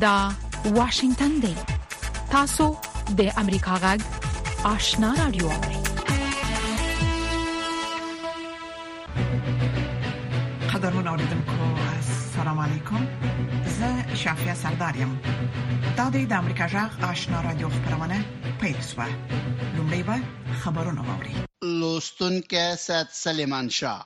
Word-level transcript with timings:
دا 0.00 0.32
واشنگتن 0.64 1.28
دی 1.40 1.54
تاسو 2.30 2.64
د 3.18 3.20
امریکا 3.42 3.74
غږ 3.84 4.00
آشنا 4.70 5.12
رادیو 5.18 5.48
قدرمن 10.72 11.08
اوریدونکو 11.12 11.68
السلام 11.92 12.58
علیکم 12.66 13.06
زه 13.78 14.14
شافیا 14.24 14.54
سردارم 14.64 15.16
دا 15.96 16.10
د 16.10 16.32
امریکا 16.42 16.68
غږ 16.68 17.04
آشنا 17.12 17.40
رادیو 17.48 17.68
خبرونه 17.78 18.20
پیل 18.60 18.76
شوه 18.92 19.08
لومړی 19.76 20.02
به 20.10 20.16
خبرونه 20.64 21.02
واوري 21.08 21.34
لوستونکو 21.80 22.68
سات 22.86 23.08
سلیمان 23.24 23.68
شاه 23.80 24.04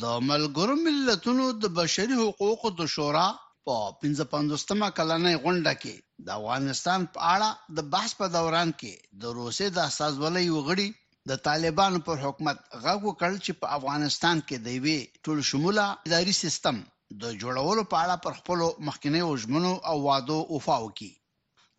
د 0.00 0.20
ملګرو 0.32 0.74
ملتونو 0.86 1.50
د 1.52 1.66
بشري 1.80 2.14
حقوقو 2.24 2.70
د 2.82 2.86
شورا 2.98 3.28
په 3.68 3.74
55مه 4.02 4.88
کلنۍ 4.96 5.34
غونډه 5.44 5.72
کې 5.82 5.94
د 6.26 6.28
افغانستان 6.38 7.00
په 7.14 7.20
اړه 7.34 7.48
د 7.76 7.78
بحث 7.92 8.10
په 8.20 8.26
دوران 8.36 8.68
کې 8.80 8.94
د 9.22 9.22
روسي 9.38 9.68
د 9.72 9.78
اساسولۍ 9.90 10.46
وغړي 10.56 10.88
د 11.30 11.32
طالبانو 11.46 11.98
پر 12.06 12.16
حکومت 12.24 12.58
غږ 12.84 12.98
وکړ 13.08 13.30
چې 13.44 13.52
په 13.60 13.66
افغانستان 13.78 14.36
کې 14.46 14.56
د 14.66 14.68
وی 14.84 14.98
ټول 15.24 15.38
شموله 15.50 15.84
اداري 16.06 16.34
سیستم 16.42 16.76
د 17.22 17.24
جوړولو 17.40 17.82
په 17.90 17.96
اړه 18.04 18.16
پر 18.24 18.32
خپل 18.38 18.58
مخکنی 18.88 19.22
وجمنو 19.30 19.72
او 19.90 19.94
وادو 20.08 20.38
وفا 20.54 20.76
وکړي 20.84 21.12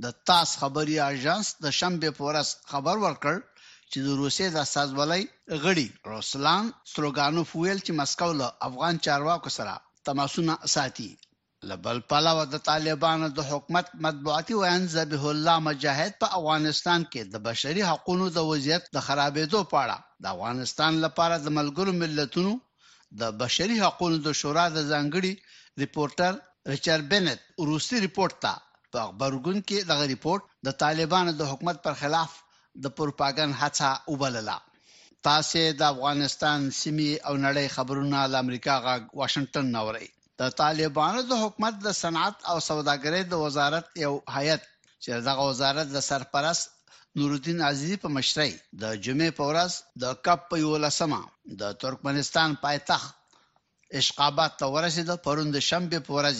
د 0.03 0.05
تاس 0.29 0.49
خبري 0.61 0.95
اژانس 1.11 1.47
د 1.63 1.65
شنبه 1.79 2.09
پورس 2.17 2.49
خبر 2.71 2.95
ورکړ 3.05 3.35
چې 3.91 3.99
د 4.05 4.07
روسي 4.21 4.47
د 4.57 4.59
سازولۍ 4.73 5.23
غړي 5.63 5.87
روسلان 6.13 6.63
ستروګانوف 6.91 7.47
ویل 7.61 7.79
چې 7.85 7.91
مسکو 8.01 8.31
له 8.41 8.47
افغان 8.69 8.93
چارواکو 9.07 9.49
سره 9.57 9.73
تماسونه 10.07 10.53
ساتي 10.75 11.11
لبل 11.69 11.97
پلاوه 12.09 12.43
د 12.53 12.55
طالبانو 12.69 13.27
د 13.37 13.39
حکومت 13.49 13.85
مطبوعاتي 14.05 14.53
ویان 14.59 14.83
ذبیح 14.95 15.23
الله 15.33 15.55
مجاهد 15.69 16.11
په 16.21 16.27
افغانستان 16.39 17.01
کې 17.11 17.21
د 17.33 17.35
بشري 17.47 17.83
حقوقو 17.89 18.27
د 18.37 18.39
وضعیت 18.51 18.83
د 18.95 18.97
خرابېدو 19.07 19.59
په 19.71 19.77
اړه 19.83 19.97
د 20.23 20.25
افغانستان 20.35 20.93
لپاره 21.05 21.35
د 21.39 21.47
ملګرو 21.59 21.91
ملتونو 22.01 22.53
د 23.21 23.23
بشري 23.41 23.77
حقوقو 23.85 24.17
د 24.27 24.37
شورا 24.39 24.65
د 24.75 24.79
ځانګړي 24.91 25.33
ریپورټر 25.83 26.31
ریچارډ 26.73 27.03
بنت 27.13 27.39
روسي 27.69 27.97
ریپورت 28.05 28.35
ته 28.43 28.53
په 28.91 28.97
خبرګون 29.07 29.57
کې 29.67 29.77
دغه 29.91 30.03
ریپورت 30.13 30.43
د 30.67 30.77
طالبانو 30.83 31.31
د 31.39 31.43
حکومت 31.51 31.77
پر 31.85 31.93
خلاف 32.01 32.31
د 32.83 32.85
پروپاګاندا 32.97 33.59
هڅه 33.61 33.89
وبلله 34.11 34.57
تاسو 35.27 35.61
د 35.79 35.81
افغانستان 35.93 36.59
سیمې 36.81 37.11
او 37.27 37.33
نړۍ 37.45 37.65
خبرونه 37.75 38.17
د 38.33 38.35
امریکا 38.45 38.73
غا 38.85 38.95
واشنگټن 39.19 39.65
نوري 39.77 40.07
د 40.41 40.43
طالبانو 40.61 41.19
د 41.31 41.33
حکومت 41.43 41.73
د 41.81 41.87
صنعت 42.01 42.35
او 42.49 42.57
سوداګرۍ 42.69 43.21
د 43.27 43.33
وزارت 43.45 43.85
یو 44.05 44.13
هیئت 44.37 44.61
چې 45.03 45.09
دغه 45.27 45.43
وزارت 45.49 45.87
د 45.91 45.97
سرپرست 46.09 46.63
نورالدین 47.19 47.59
عزیزی 47.69 47.97
په 48.03 48.09
مشرۍ 48.17 48.51
د 48.81 48.83
جمعې 49.05 49.31
په 49.37 49.43
ورځ 49.49 49.71
د 50.03 50.05
کپ 50.25 50.39
په 50.49 50.55
یو 50.63 50.71
لسمه 50.85 51.19
د 51.61 51.63
ترکمنستان 51.83 52.49
پایتخت 52.63 53.09
اشقابات 53.99 54.51
ته 54.59 54.65
ورسېده 54.75 55.15
پروند 55.25 55.55
شنبه 55.69 55.99
په 56.07 56.11
ورځ 56.17 56.39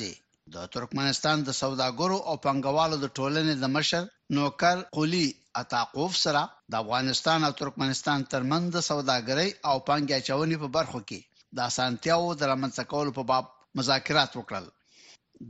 د 0.56 0.68
ترکمنستان 0.74 1.38
د 1.44 1.50
سوداګرو 1.62 2.18
او 2.30 2.36
پنګوالو 2.46 2.96
د 3.04 3.08
ټولنې 3.18 3.54
د 3.62 3.66
مشر 3.78 4.04
نوکر 4.38 4.76
قلی 4.98 5.28
اتاقوف 5.62 6.14
سره 6.26 6.42
د 6.72 6.74
افغانستان 6.84 7.40
او 7.48 7.52
ترکمنستان 7.62 8.20
ترمنځ 8.34 8.66
د 8.76 8.78
سوداګرۍ 8.92 9.50
او 9.70 9.76
پنګ 9.90 10.06
اچونې 10.20 10.56
په 10.64 10.68
برخو 10.78 11.00
کې 11.10 11.20
د 11.58 11.58
اسانتیاو 11.70 12.34
د 12.40 12.42
رامنځته 12.54 12.84
کولو 12.94 13.16
په 13.18 13.24
باب 13.32 13.46
مذاکرات 13.80 14.32
وکړل 14.38 14.66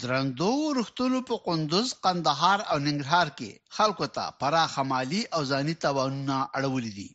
درندو 0.04 0.52
ورختلو 0.68 1.20
په 1.30 1.36
قندوز 1.48 1.88
قندهار 2.06 2.60
او 2.72 2.78
ننګرهار 2.88 3.28
کې 3.38 3.50
خلکو 3.76 4.06
ته 4.16 4.24
پراخ 4.40 4.74
مالی 4.92 5.22
او 5.36 5.42
ځاني 5.52 5.76
توانونه 5.86 6.38
اړولې 6.58 6.92
دي 6.98 7.10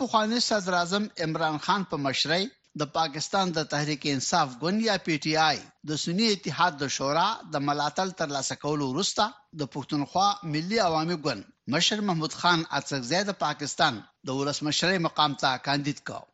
په 0.00 0.06
خوانی 0.10 0.40
صدر 0.48 0.72
اعظم 0.80 1.04
عمران 1.26 1.56
خان 1.64 1.82
په 1.90 1.96
مشرۍ 2.06 2.44
د 2.80 2.92
پاکستان 2.98 3.46
د 3.56 3.68
تحریک 3.72 4.02
انصاف 4.14 4.48
ګوند 4.62 4.78
یا 4.88 4.96
پی 5.06 5.16
ټی 5.24 5.32
آی 5.50 5.58
د 5.88 6.00
سنی 6.04 6.26
اتحاد 6.30 6.72
د 6.82 6.92
شورا 6.96 7.28
د 7.52 7.64
ملاتړ 7.68 8.08
تر 8.20 8.28
لاسه 8.36 8.54
کولو 8.64 8.84
وروسته 8.92 9.24
د 9.60 9.72
پښتونخوا 9.74 10.28
ملي 10.54 10.78
عوامي 10.88 11.16
ګوند 11.24 11.44
مشر 11.74 11.98
محمود 12.08 12.32
خان 12.40 12.60
اڅکزی 12.78 13.22
د 13.28 13.32
پاکستان 13.46 13.94
د 14.26 14.40
ولسمشر 14.40 14.90
مقام 15.06 15.32
ته 15.42 15.50
کاندید 15.68 15.98
کاوه 16.08 16.28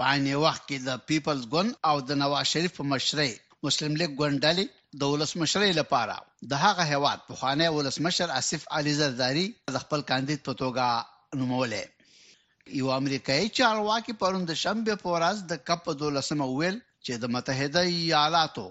په 0.00 0.04
عین 0.12 0.26
وخت 0.44 0.62
کې 0.68 0.78
د 0.86 1.04
پیپلز 1.10 1.44
ګوند 1.52 1.72
او 1.90 1.94
د 2.08 2.18
نواز 2.22 2.44
شریف 2.52 2.72
په 2.78 2.84
مشرۍ 2.92 3.30
مسلم 3.66 3.92
لیگ 4.00 4.10
ګوندالي 4.20 4.64
د 5.02 5.12
ولسمشرۍ 5.12 5.72
لپاره 5.80 6.16
د 6.50 6.64
هغه 6.64 6.84
هواد 6.92 7.20
په 7.28 7.34
خانه 7.42 7.66
ولسمشر 7.76 8.28
اسف 8.40 8.62
علي 8.78 8.92
زرداری 9.00 9.44
د 9.76 9.78
خپل 9.84 10.00
کاندید 10.10 10.40
په 10.48 10.52
توګه 10.62 11.40
نومولې 11.40 12.74
یو 12.80 12.88
امریکایي 13.00 13.48
چارواکي 13.58 14.14
پرون 14.22 14.42
د 14.50 14.58
شنبه 14.62 14.94
په 15.04 15.08
ورځ 15.14 15.36
د 15.52 15.62
کپ 15.70 15.80
په 15.86 15.92
دولسمه 16.02 16.46
ویل 16.50 16.76
چې 17.04 17.12
د 17.22 17.32
متحده 17.36 17.82
ایالاتو 17.94 18.66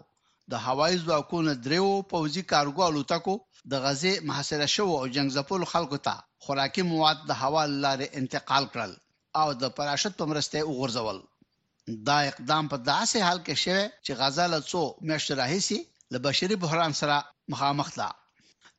د 0.53 0.65
هوایي 0.67 0.97
ځواکونو 1.05 1.51
دریو 1.67 1.91
پوځي 2.11 2.43
کارګو 2.51 2.81
الوتکو 2.89 3.35
د 3.73 3.85
غزې 3.87 4.13
محاصره 4.29 4.67
شو 4.75 4.87
او 4.99 5.05
جنگ 5.17 5.29
ځپلو 5.39 5.65
خلکو 5.73 5.97
ته 6.09 6.15
خوراکي 6.47 6.83
مواد 6.91 7.17
د 7.33 7.39
هوا 7.45 7.63
لارې 7.85 8.07
انتقال 8.21 8.63
کړل 8.75 8.91
او 9.39 9.51
د 9.61 9.63
پراشت 9.77 10.13
په 10.19 10.25
مرسته 10.31 10.57
وګرځول 10.67 11.17
دا 12.09 12.17
اقدام 12.31 12.69
په 12.73 12.77
داسې 12.91 13.17
حال 13.27 13.39
کې 13.45 13.55
شوه 13.63 13.81
چې 14.05 14.11
غزا 14.21 14.45
له 14.53 14.59
څو 14.71 14.81
میاشتې 15.07 15.33
راهیسي 15.41 15.79
له 16.13 16.19
بشري 16.27 16.55
بحران 16.63 16.93
سره 17.01 17.17
مخامخ 17.53 17.89
ده 17.99 18.07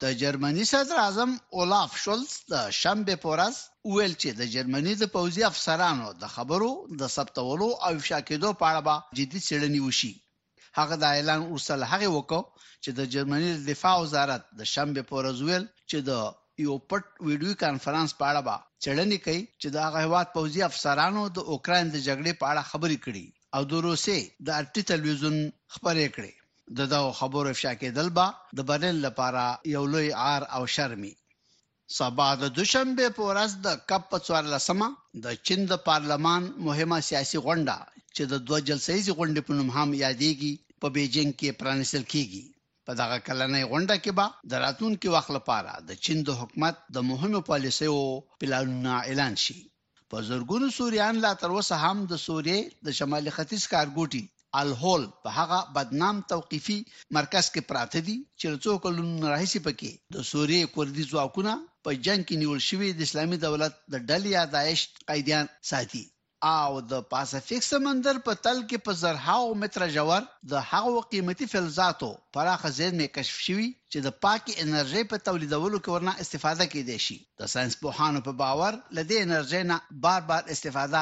د 0.04 0.14
جرمني 0.20 0.64
صدر 0.70 0.96
اعظم 1.06 1.30
اولاف 1.58 1.90
شولز 2.04 2.30
د 2.52 2.70
شنبه 2.78 3.14
پورز 3.24 3.56
ویل 3.94 4.14
چې 4.22 4.30
د 4.40 4.52
جرمني 4.54 4.94
د 5.02 5.12
پوځي 5.16 5.42
افسرانو 5.50 6.08
د 6.22 6.34
خبرو 6.34 6.70
د 7.02 7.12
ثبتولو 7.16 7.68
او 7.74 7.90
افشا 7.94 8.20
کېدو 8.28 8.50
په 8.60 8.64
اړه 8.70 8.80
به 8.86 8.94
جدي 9.18 9.40
څېړنې 9.46 9.80
وشي 9.86 10.12
هغه 10.78 10.94
د 11.02 11.04
اعلان 11.16 11.40
اوسل 11.54 11.80
هغه 11.92 12.08
وکړ 12.16 12.42
چې 12.84 12.90
د 12.98 13.12
جرمني 13.16 13.50
د 13.56 13.60
دفاع 13.70 13.96
وزارت 14.04 14.48
د 14.60 14.72
شنبه 14.74 15.02
پورز 15.10 15.42
ویل 15.48 15.64
چې 15.90 15.96
د 16.08 16.10
یو 16.66 16.74
پټ 16.90 17.04
ویډیو 17.28 17.58
کانفرنس 17.64 18.10
په 18.18 18.24
اړه 18.30 18.42
به 18.48 18.56
چړنې 18.84 19.18
کوي 19.24 19.42
چې 19.60 19.66
د 19.74 19.76
هغه 19.86 19.98
هواد 20.06 20.26
پوځي 20.36 20.60
افسرانو 20.70 21.22
د 21.36 21.38
اوکرين 21.52 21.84
د 21.90 21.96
جګړې 22.06 22.32
په 22.40 22.44
اړه 22.52 22.68
خبرې 22.70 22.98
کړي 23.04 23.26
او 23.56 23.62
د 23.70 23.72
روسي 23.88 24.20
د 24.46 24.48
ارټي 24.60 24.82
ټلویزیون 24.90 25.36
خبرې 25.74 26.06
کړي 26.16 26.32
د 26.76 26.78
دا 26.92 27.00
خبرو 27.18 27.48
افشا 27.54 27.72
کېدل 27.82 28.08
با 28.18 28.26
د 28.56 28.58
برل 28.68 28.96
لپاره 29.06 29.42
یو 29.74 29.82
لوی 29.94 30.08
عار 30.24 30.42
او 30.56 30.62
شرمي 30.74 31.14
سبا 31.98 32.28
د 32.42 32.44
دوشنبه 32.58 33.06
په 33.16 33.22
ورځ 33.30 33.50
د 33.66 33.68
کپ 33.90 34.04
14 34.12 35.20
د 35.24 35.26
چین 35.46 35.60
د 35.70 35.74
پارلمان 35.88 36.42
مهمه 36.66 36.98
سیاسي 37.08 37.38
غونډه 37.46 37.76
چې 38.14 38.22
د 38.32 38.34
دوه 38.46 38.58
جلسې 38.68 39.12
غونډې 39.18 39.40
په 39.46 39.52
نوم 39.58 39.68
هم 39.76 39.88
یادېږي 40.04 40.52
په 40.80 40.86
بیجینګ 40.94 41.30
کې 41.40 41.56
پرانیستل 41.60 42.04
کیږي 42.12 42.44
په 42.88 42.92
دغه 43.00 43.16
کلنۍ 43.26 43.62
غونډه 43.70 43.94
کې 44.02 44.12
به 44.18 44.26
د 44.50 44.52
راتلونکو 44.64 45.08
وخت 45.16 45.30
لپاره 45.38 45.70
د 45.88 45.90
چین 46.04 46.18
د 46.26 46.30
حکومت 46.40 46.76
د 46.94 46.96
مهمو 47.10 47.40
پالیسیو 47.50 47.98
پلانونه 48.42 48.92
اعلان 49.08 49.34
شي 49.44 49.56
په 50.10 50.16
زرګونو 50.28 50.66
سوریان 50.78 51.14
لا 51.24 51.32
تر 51.42 51.50
اوسه 51.56 51.74
هم 51.84 51.96
د 52.12 52.14
سوریې 52.26 52.60
د 52.86 52.88
شمالي 52.98 53.30
ختیځ 53.36 53.62
کارګوټي 53.74 54.22
الهول 54.60 55.02
په 55.22 55.28
هغه 55.38 55.58
بدنام 55.76 56.16
توقيفي 56.32 56.78
مرکز 57.18 57.44
کې 57.52 57.66
پراته 57.70 58.00
دي 58.08 58.16
چې 58.40 58.46
څو 58.64 58.72
کلونو 58.84 59.12
راهیسې 59.32 59.60
پکې 59.66 59.90
د 60.16 60.16
سوریې 60.32 60.64
کوردي 60.74 61.04
ځواکونه 61.12 61.52
په 61.84 61.88
جنگ 62.06 62.20
کې 62.28 62.36
نیول 62.42 62.60
شوی 62.68 62.88
د 62.94 63.00
اسلامي 63.08 63.38
دولت 63.46 63.72
د 63.92 63.94
ډلې 64.08 64.32
داعش 64.56 64.80
قیدیان 65.10 65.44
ساتي 65.70 66.04
او 66.54 66.72
د 66.90 66.98
پاسفیک 67.12 67.62
سمندر 67.68 68.18
په 68.26 68.32
تل 68.46 68.58
کې 68.70 68.80
په 68.88 68.92
زرهاو 69.02 69.46
متره 69.62 69.86
جوړ 69.94 70.26
د 70.52 70.66
هغو 70.72 70.98
قیمتي 71.12 71.46
فلزاتو 71.52 72.08
پراخه 72.36 72.70
زیرمه 72.78 73.06
کشف 73.16 73.38
شوی 73.46 73.66
چې 73.92 74.04
د 74.06 74.12
پاکي 74.26 74.52
انرژي 74.64 75.02
په 75.12 75.22
تولیدولو 75.28 75.80
کې 75.80 75.94
ورنه 75.94 76.14
استفاده 76.24 76.66
کیدی 76.74 76.98
شي 77.06 77.16
د 77.40 77.48
ساينس 77.54 77.76
پوهانو 77.80 78.20
په 78.28 78.36
باور 78.42 78.78
لدې 78.98 79.16
انرژي 79.26 79.62
نه 79.70 79.78
بار 80.04 80.20
بار 80.28 80.52
استفاده 80.56 81.00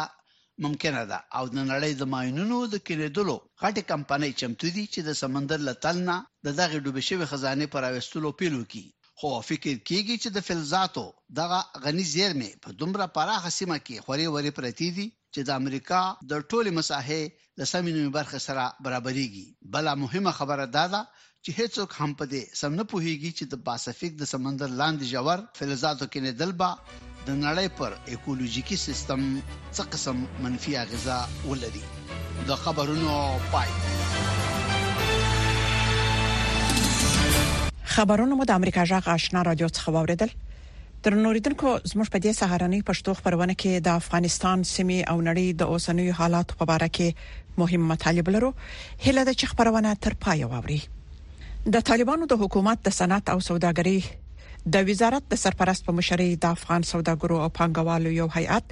ممکنه 0.67 1.03
ده 1.11 1.19
او 1.39 1.51
د 1.55 1.59
نړۍ 1.59 1.99
د 2.01 2.11
ماينونو 2.15 2.61
د 2.75 2.83
کېدلو 2.87 3.35
غټي 3.65 3.83
کمپنۍ 3.91 4.33
چمتو 4.45 4.71
دي 4.77 4.85
چې 4.95 5.09
د 5.09 5.19
سمندر 5.23 5.67
لتلنا 5.71 6.17
د 6.49 6.57
دغه 6.63 6.79
ډوبې 6.85 7.03
شوی 7.11 7.29
خزانه 7.35 7.67
پر 7.75 7.89
اوستلو 7.91 8.31
پیلو 8.43 8.63
کی 8.77 8.85
خو 9.21 9.35
فکر 9.51 9.75
کیږي 9.75 10.17
چې 10.23 10.33
د 10.39 10.47
فلزاتو 10.49 11.05
دغه 11.43 11.61
غني 11.87 12.09
زیرمه 12.15 12.51
په 12.69 12.79
دومره 12.85 13.09
پراخه 13.21 13.53
سیمه 13.59 13.79
کې 13.87 14.09
خوري 14.09 14.27
وري 14.37 14.55
پرتی 14.61 14.89
دي 15.01 15.07
چې 15.35 15.45
د 15.47 15.55
امریکا 15.61 16.01
د 16.31 16.33
ټولي 16.53 16.71
مساحې 16.75 17.23
د 17.63 17.69
سمینو 17.71 18.03
برخه 18.17 18.39
سره 18.45 18.67
برابرېږي 18.87 19.47
بل 19.77 19.89
مهمه 20.03 20.33
خبره 20.39 20.67
دا 20.77 20.85
ده 20.93 21.01
چې 21.45 21.57
هیڅوک 21.61 21.97
هم 22.03 22.13
په 22.21 22.29
دې 22.35 22.43
سم 22.61 22.77
نه 22.81 22.85
پوهیږي 22.93 23.31
چې 23.39 23.45
د 23.55 23.65
پاسفیک 23.71 24.13
د 24.21 24.29
سمندر 24.35 24.71
لاندې 24.83 25.11
جوړ 25.17 25.43
فلزاتو 25.61 26.09
کې 26.13 26.21
نه 26.29 26.33
دلبا 26.45 26.71
د 27.27 27.29
نړۍ 27.45 27.67
پر 27.81 27.99
ایکولوژیکي 28.15 28.79
سیستم 28.85 29.23
څه 29.49 29.89
قسم 29.97 30.23
منفي 30.47 30.77
اغیزه 30.85 31.19
ولري 31.51 31.85
د 32.53 32.61
خبرونو 32.65 33.19
پای 33.57 33.77
خبرونه 37.97 38.33
مو 38.39 38.45
د 38.51 38.53
امریکا 38.61 38.83
جغ 38.95 39.05
آشنا 39.19 39.41
رادیو 39.51 39.69
څخه 39.79 39.89
واوریدل 39.99 40.31
تر 41.05 41.13
نوریدونکو 41.23 41.71
زموږ 41.91 42.07
په 42.13 42.19
دې 42.27 42.33
سهارنۍ 42.41 42.81
پښتو 42.91 43.11
خبرونه 43.19 43.55
کې 43.63 43.73
د 43.89 43.99
افغانستان 44.03 44.59
سیمې 44.75 45.01
او 45.11 45.17
نړۍ 45.29 45.47
د 45.61 45.63
اوسنوي 45.75 46.13
حالات 46.21 46.49
په 46.61 46.65
اړه 46.77 46.89
کې 46.97 47.09
مهم 47.63 47.83
مطالب 47.93 48.27
لرو 48.37 48.51
هله 49.05 49.23
د 49.29 49.39
چ 49.43 49.51
خبرونه 49.51 49.91
تر 50.07 50.13
پای 50.27 50.41
ووري 50.53 50.81
د 51.75 51.87
طالبانو 51.91 52.25
د 52.33 52.45
حکومت 52.45 52.79
د 52.89 52.97
صنعت 53.01 53.25
او 53.35 53.37
سوداګرۍ 53.49 53.99
د 54.73 54.77
وزارت 54.89 55.25
د 55.33 55.39
سرپرست 55.45 55.83
په 55.87 55.93
مشرۍ 55.97 56.27
د 56.43 56.55
افغان 56.59 56.83
سوداګرو 56.93 57.37
او 57.47 57.49
پانګوالو 57.57 58.11
یو 58.21 58.29
هیئات 58.37 58.65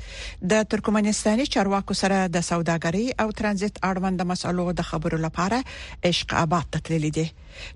د 0.52 0.62
ترکمنستاني 0.74 1.44
چارواکو 1.54 1.94
سره 2.02 2.20
د 2.36 2.46
سوداګرۍ 2.50 3.06
او 3.24 3.34
ترانزیت 3.40 3.74
اړوند 3.90 4.20
مسألو 4.32 4.64
د 4.78 4.88
خبرو 4.92 5.18
لپاره 5.26 5.58
عشق 6.12 6.32
آباد 6.44 6.66
ته 6.76 6.86
تللی 6.88 7.12
دی 7.18 7.26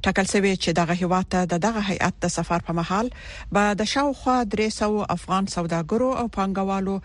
ټاکل 0.05 0.27
شوی 0.33 0.55
چې 0.65 0.71
دغه 0.81 0.95
هیئات 1.03 1.37
د 1.53 1.63
دغه 1.67 1.83
هیئات 1.91 2.15
د 2.25 2.35
سفر 2.39 2.65
په 2.71 2.79
مهال 2.81 3.13
به 3.53 3.77
د 3.85 3.93
شاوخوا 3.95 4.39
درېسو 4.57 4.91
افغان 5.19 5.45
سوداګرو 5.59 6.09
او 6.25 6.27
پانګوالو 6.41 6.97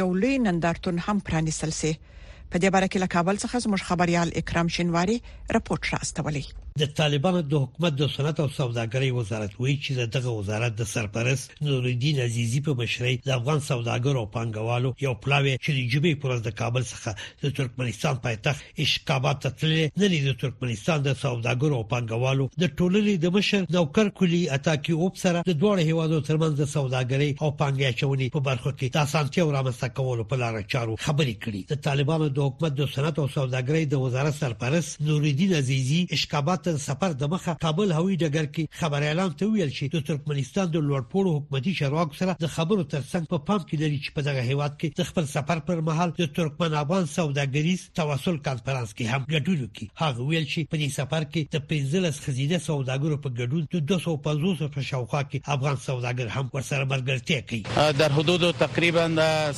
یو 0.00 0.08
لوی 0.24 0.38
نندارتون 0.50 0.96
هم 1.08 1.22
پرانیستل 1.32 1.72
شي 1.80 1.94
په 2.02 2.10
دې 2.10 2.68
باره 2.74 2.92
کې 2.92 3.08
له 3.08 3.12
کابل 3.16 3.36
څخه 3.44 3.64
زموږ 3.66 3.82
خبريال 3.90 4.36
اکرام 4.44 4.74
شینواری 4.78 5.18
راپورټ 5.30 5.98
راستولی 5.98 6.46
د 6.80 6.86
طالبانو 7.00 7.40
د 7.42 7.54
حکومت 7.64 7.92
د 7.98 8.04
صنعت 8.14 8.40
او 8.40 8.48
سوداګرۍ 8.60 9.10
وزارت 9.18 9.52
وایي 9.60 9.76
چې 9.84 9.92
دغه 10.16 10.30
وزارت 10.38 10.72
د 10.80 10.88
سرپرست 10.94 11.52
نور 11.68 11.84
الدین 11.92 12.16
عزیزی 12.24 12.60
په 12.66 12.72
مشرۍ 12.80 13.14
د 13.28 13.30
افغان 13.38 13.60
سوداګرو 13.70 14.18
او 14.22 14.26
پانګوالو 14.34 14.90
یو 15.06 15.12
پلاوی 15.26 15.54
چې 15.64 15.70
د 15.78 15.80
جبې 15.92 16.12
پر 16.24 16.42
د 16.48 16.54
کابل 16.60 16.84
څخه 16.90 17.10
د 17.44 17.54
ترکمنستان 17.58 18.18
پایتخت 18.26 18.80
اشکابات 18.86 19.40
ته 19.44 19.52
تللی 19.62 19.86
نه 19.86 20.02
لري 20.04 20.18
د 20.26 20.36
ترکمنستان 20.42 21.06
د 21.06 21.16
سوداګرو 21.22 21.78
او 21.80 21.86
پانګوالو 21.94 22.48
د 22.58 22.64
ټولنې 22.66 23.24
د 23.24 23.32
مشر 23.38 23.64
نوکر 23.78 24.12
کلی 24.20 24.42
اتاکی 24.58 24.98
اوب 25.00 25.16
سره 25.22 25.44
د 25.50 25.58
دوه 25.64 25.88
هیوادو 25.92 26.20
ترمنځ 26.28 26.52
د 26.62 26.70
سوداګرۍ 26.76 27.30
او 27.42 27.50
پانګې 27.62 28.00
چونې 28.00 28.36
په 28.36 28.44
برخه 28.50 28.74
کې 28.78 28.98
د 28.98 29.02
اسانتیا 29.08 29.46
او 29.48 29.54
رامنځته 29.56 29.96
کولو 30.02 30.28
په 30.34 30.42
لار 30.44 30.60
چارو 30.76 31.00
خبرې 31.06 31.34
کړې 31.46 31.62
د 31.74 31.82
طالبانو 31.88 32.28
د 32.40 32.46
حکومت 32.50 32.78
د 32.82 32.92
صنعت 32.98 33.24
او 33.24 33.26
سوداګرۍ 33.38 33.90
د 33.96 34.06
وزارت 34.06 34.38
سرپرست 34.44 35.02
نور 35.10 35.28
الدین 35.32 35.58
عزیزی 35.62 36.06
اشکابات 36.20 36.62
ته 36.66 36.76
سفر 36.82 37.12
د 37.18 37.26
مخه 37.32 37.52
کابل 37.62 37.92
هوایي 37.94 38.16
ډګر 38.20 38.46
کې 38.54 38.78
خبر 38.78 39.04
اعلان 39.08 39.34
ته 39.40 39.46
ویل 39.50 39.68
شي 39.74 39.86
د 39.94 40.00
ترکمنستان 40.06 40.70
د 40.76 40.80
لوړپوړو 40.86 41.34
حکومتي 41.34 41.74
چارواکو 41.80 42.16
سره 42.20 42.32
د 42.44 42.48
خبرو 42.54 42.84
ترڅنګ 42.94 43.28
په 43.34 43.38
پام 43.50 43.60
کې 43.66 43.76
لري 43.82 44.00
چې 44.04 44.16
په 44.16 44.24
دغه 44.28 44.42
هیواد 44.48 44.74
کې 44.80 44.96
د 45.00 45.06
خپل 45.10 45.28
سفر 45.32 45.60
پر 45.68 45.82
مهال 45.90 46.14
د 46.20 46.30
ترکمن 46.38 46.74
افغان 46.80 47.06
سوداګریز 47.12 47.84
تواصل 48.00 48.40
کانفرنس 48.48 48.94
کې 48.94 49.10
هم 49.14 49.28
ګډون 49.34 49.60
وکړي 49.66 49.86
هغه 50.02 50.26
ویل 50.32 50.48
شي 50.54 50.64
په 50.72 50.80
دې 50.82 50.96
سفر 50.96 51.28
کې 51.28 51.56
د 51.56 51.68
پنځلس 51.74 52.18
خزینه 52.26 52.60
سوداګرو 52.66 53.20
په 53.28 53.36
ګډون 53.38 53.70
د 53.76 53.86
250 53.94 54.74
په 54.78 54.88
شاوخوا 54.90 55.22
کې 55.22 55.56
افغان 55.56 55.80
سوداګر 55.86 56.34
هم 56.40 56.50
ورسره 56.58 56.90
مرګرتیا 56.94 57.40
کوي 57.52 57.92
در 58.02 58.18
حدود 58.18 58.48
تقریبا 58.64 59.06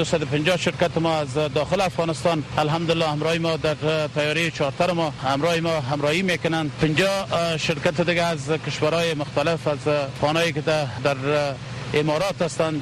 250 0.00 0.66
شرکت 0.70 0.98
ما 1.08 1.14
از 1.28 1.38
داخل 1.60 1.86
افغانستان 1.90 2.48
الحمدلله 2.66 3.12
همراه 3.14 3.38
ما 3.48 3.56
در 3.64 3.72
پیاری 4.14 4.50
چارتر 4.50 4.92
ما 4.92 5.10
همراه 5.10 5.60
ما 5.60 5.80
همراهی 5.80 6.22
میکنند 6.22 6.70
50 6.80 7.56
شرکت 7.56 8.00
دیگه 8.00 8.22
از 8.22 8.50
کشورهای 8.66 9.14
مختلف 9.14 9.68
از 9.68 9.78
خانایی 10.20 10.52
که 10.52 10.60
در 11.04 11.54
امارات 11.96 12.42
هستند 12.42 12.80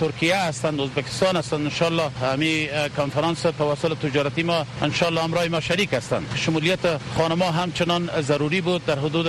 ترکیه 0.00 0.36
هستند 0.36 0.80
ازبکستان 0.80 1.36
هستند 1.36 1.60
ان 1.82 1.98
همی 2.22 2.68
کنفرانس 2.96 3.42
تواصل 3.42 3.94
تجارتی 3.94 4.42
ما 4.42 4.66
ان 4.82 4.90
همراه 4.90 5.48
ما 5.48 5.60
شریک 5.60 5.92
هستند 5.92 6.26
شمولیت 6.34 6.98
خانما 7.16 7.50
همچنان 7.50 8.08
ضروری 8.20 8.60
بود 8.60 8.86
در 8.86 8.98
حدود 8.98 9.26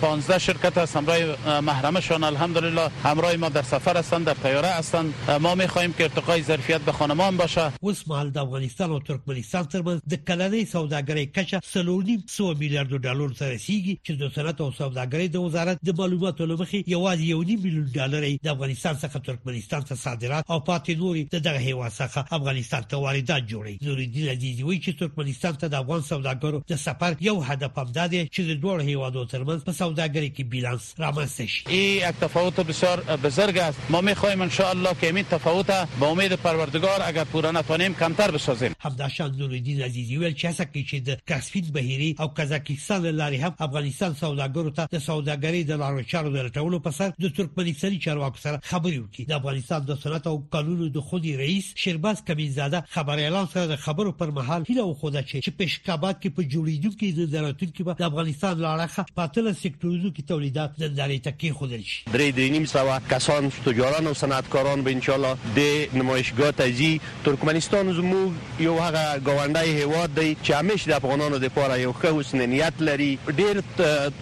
15 0.00 0.38
شرکت 0.38 0.78
هست 0.78 0.96
همراه 0.96 1.18
محرمشان 1.60 2.24
الحمدلله 2.24 2.90
همراه 3.04 3.36
ما 3.36 3.48
در 3.48 3.62
سفر 3.62 3.96
هستند 3.96 4.24
در 4.24 4.34
طیاره 4.34 4.68
هستند 4.68 5.14
ما 5.40 5.54
می 5.54 5.66
خواهیم 5.68 5.92
که 5.92 6.02
ارتقای 6.02 6.42
ظرفیت 6.42 6.80
به 6.80 6.92
هم 6.92 7.36
باشه 7.36 7.72
اوس 7.80 8.02
مال 8.06 8.26
افغانستان 8.38 8.90
و 8.90 9.00
ترکمنستان 9.00 9.64
ترمز 9.64 10.00
د 10.10 10.14
کلنی 10.28 10.66
سوداګری 10.66 11.26
کچه 11.38 11.60
سلونیم 11.64 12.24
سو 12.28 12.54
میلیارد 12.58 12.88
ډالر 13.02 13.38
سره 13.38 13.58
که 13.58 13.96
چې 14.06 14.10
د 14.20 14.32
صنعت 14.34 14.60
او 14.60 14.70
سوداګری 14.72 15.28
د 15.32 15.36
وزارت 15.36 15.78
د 15.86 16.00
معلوماتو 16.00 16.46
لمخې 16.46 16.74
یوازې 16.86 17.20
یو 17.20 17.42
نیم 17.42 17.90
ډالر 17.94 18.36
د 18.44 18.77
افغانستان 18.78 19.10
څخه 19.10 19.18
ترکمنستان 19.20 19.82
ته 19.82 19.94
صادرات 19.94 20.44
او 20.50 20.58
پاتې 20.64 20.90
نوري 20.90 21.24
د 21.24 21.38
دغه 21.46 21.58
هیوا 21.58 21.88
څخه 21.90 22.18
افغانستان 22.30 22.82
ته 22.82 22.96
واردات 22.96 23.42
جوړي 23.46 23.78
زوري 23.82 24.06
دی 24.06 24.22
د 24.28 24.32
دې 24.42 24.62
وی 24.64 24.78
چې 24.84 24.90
ترکمنستان 24.98 25.54
ته 25.56 25.68
د 25.68 25.74
افغان 25.82 26.00
سوداګرو 26.02 26.62
د 26.68 26.74
سفر 26.86 27.16
یو 27.20 27.40
هدف 27.42 27.78
هم 27.78 27.90
ده 27.92 28.26
چې 28.34 28.40
د 28.50 28.52
دوه 28.62 28.82
هیوادو 28.90 29.24
ترمنځ 29.24 29.60
په 29.68 29.72
سوداګرۍ 29.82 30.30
کې 30.36 30.42
بیلانس 30.52 30.84
رامنځته 31.04 31.46
شي 31.52 31.62
ای 31.68 32.12
تفاوت 32.20 32.60
بسیار 32.60 32.98
بزرگ 33.24 33.58
است 33.58 33.78
ما 33.90 34.00
میخواهیم 34.00 34.42
ان 34.42 34.50
شاء 34.50 34.70
الله 34.70 34.94
که 35.00 35.06
این 35.06 35.22
تفاوت 35.30 35.70
با 36.00 36.06
امید 36.08 36.32
پروردگار 36.32 37.00
اگر 37.02 37.24
پورا 37.24 37.50
نتونیم 37.52 37.94
کمتر 37.94 38.30
بسازیم 38.30 38.72
همداشان 38.80 39.32
زوري 39.32 39.60
دی 39.60 39.82
عزیزي 39.82 40.16
ویل 40.16 40.34
چې 40.34 40.56
څنګه 40.58 40.70
کې 40.76 40.90
چې 40.90 40.96
د 41.08 41.18
کاسفید 41.28 41.72
بهيري 41.72 42.14
او 42.20 42.26
قزاقستان 42.28 43.06
لاري 43.06 43.36
هم 43.42 43.52
افغانستان 43.60 44.14
سوداګرو 44.14 44.70
ته 44.74 44.88
د 44.92 44.98
سوداګرۍ 44.98 45.66
د 45.70 45.76
لارو 45.82 46.02
چارو 46.02 46.30
درټولو 46.36 46.78
په 46.84 46.90
سر 46.90 47.12
د 47.22 47.28
ترکمنستاني 47.36 47.98
چارواکو 47.98 48.38
سره 48.38 48.57
اړه 48.58 48.68
خبرې 48.70 48.98
وکړي 49.00 49.24
د 49.30 49.32
افغانستان 49.40 49.86
د 49.88 49.96
صنعت 50.02 50.24
او 50.26 50.36
قانونو 50.56 50.84
د 50.96 51.00
خودي 51.08 51.30
رئیس 51.42 51.64
شیرباز 51.82 52.22
کمیزاده 52.30 52.82
خبري 52.94 53.22
اعلان 53.24 53.46
سره 53.52 53.66
د 53.72 53.76
خبرو 53.86 54.12
پر 54.22 54.30
مهال 54.38 54.64
هیله 54.70 54.84
وخوده 54.90 55.20
چې 55.30 55.50
پېشکابات 55.60 56.16
کې 56.22 56.30
په 56.36 56.42
جوړېدونکو 56.52 57.02
د 57.18 57.30
زراعتونو 57.34 57.72
کې 57.76 57.82
د 58.02 58.04
افغانستان 58.10 58.58
لاره 58.66 59.04
پاتله 59.20 59.52
سکتورونو 59.62 60.10
کې 60.12 60.28
تولیدات 60.32 60.70
د 60.84 60.94
داري 61.00 61.18
تکې 61.26 61.58
خودل 61.60 61.82
شي 61.90 62.00
درې 62.14 62.28
درې 62.38 62.48
نیم 62.56 62.66
سوه 62.74 62.98
کسان 63.14 63.50
تجاران 63.68 64.06
او 64.06 64.14
صنعتکاران 64.22 64.84
به 64.88 64.96
ان 64.98 65.02
شاء 65.08 65.16
الله 65.18 65.34
د 65.60 65.62
نمایشګاه 66.00 66.58
تجی 66.62 66.92
ترکمنستان 67.28 67.94
زموږ 68.00 68.64
یو 68.66 68.76
هغه 68.78 69.04
غونډای 69.28 69.82
هواد 69.82 70.18
دی 70.20 70.28
چې 70.42 70.60
همیش 70.60 70.88
د 70.92 70.98
افغانانو 71.00 71.42
لپاره 71.46 71.78
یو 71.84 71.92
ښه 72.00 72.20
حسن 72.20 72.46
نیت 72.56 72.82
لري 72.90 73.10
ډیر 73.42 73.62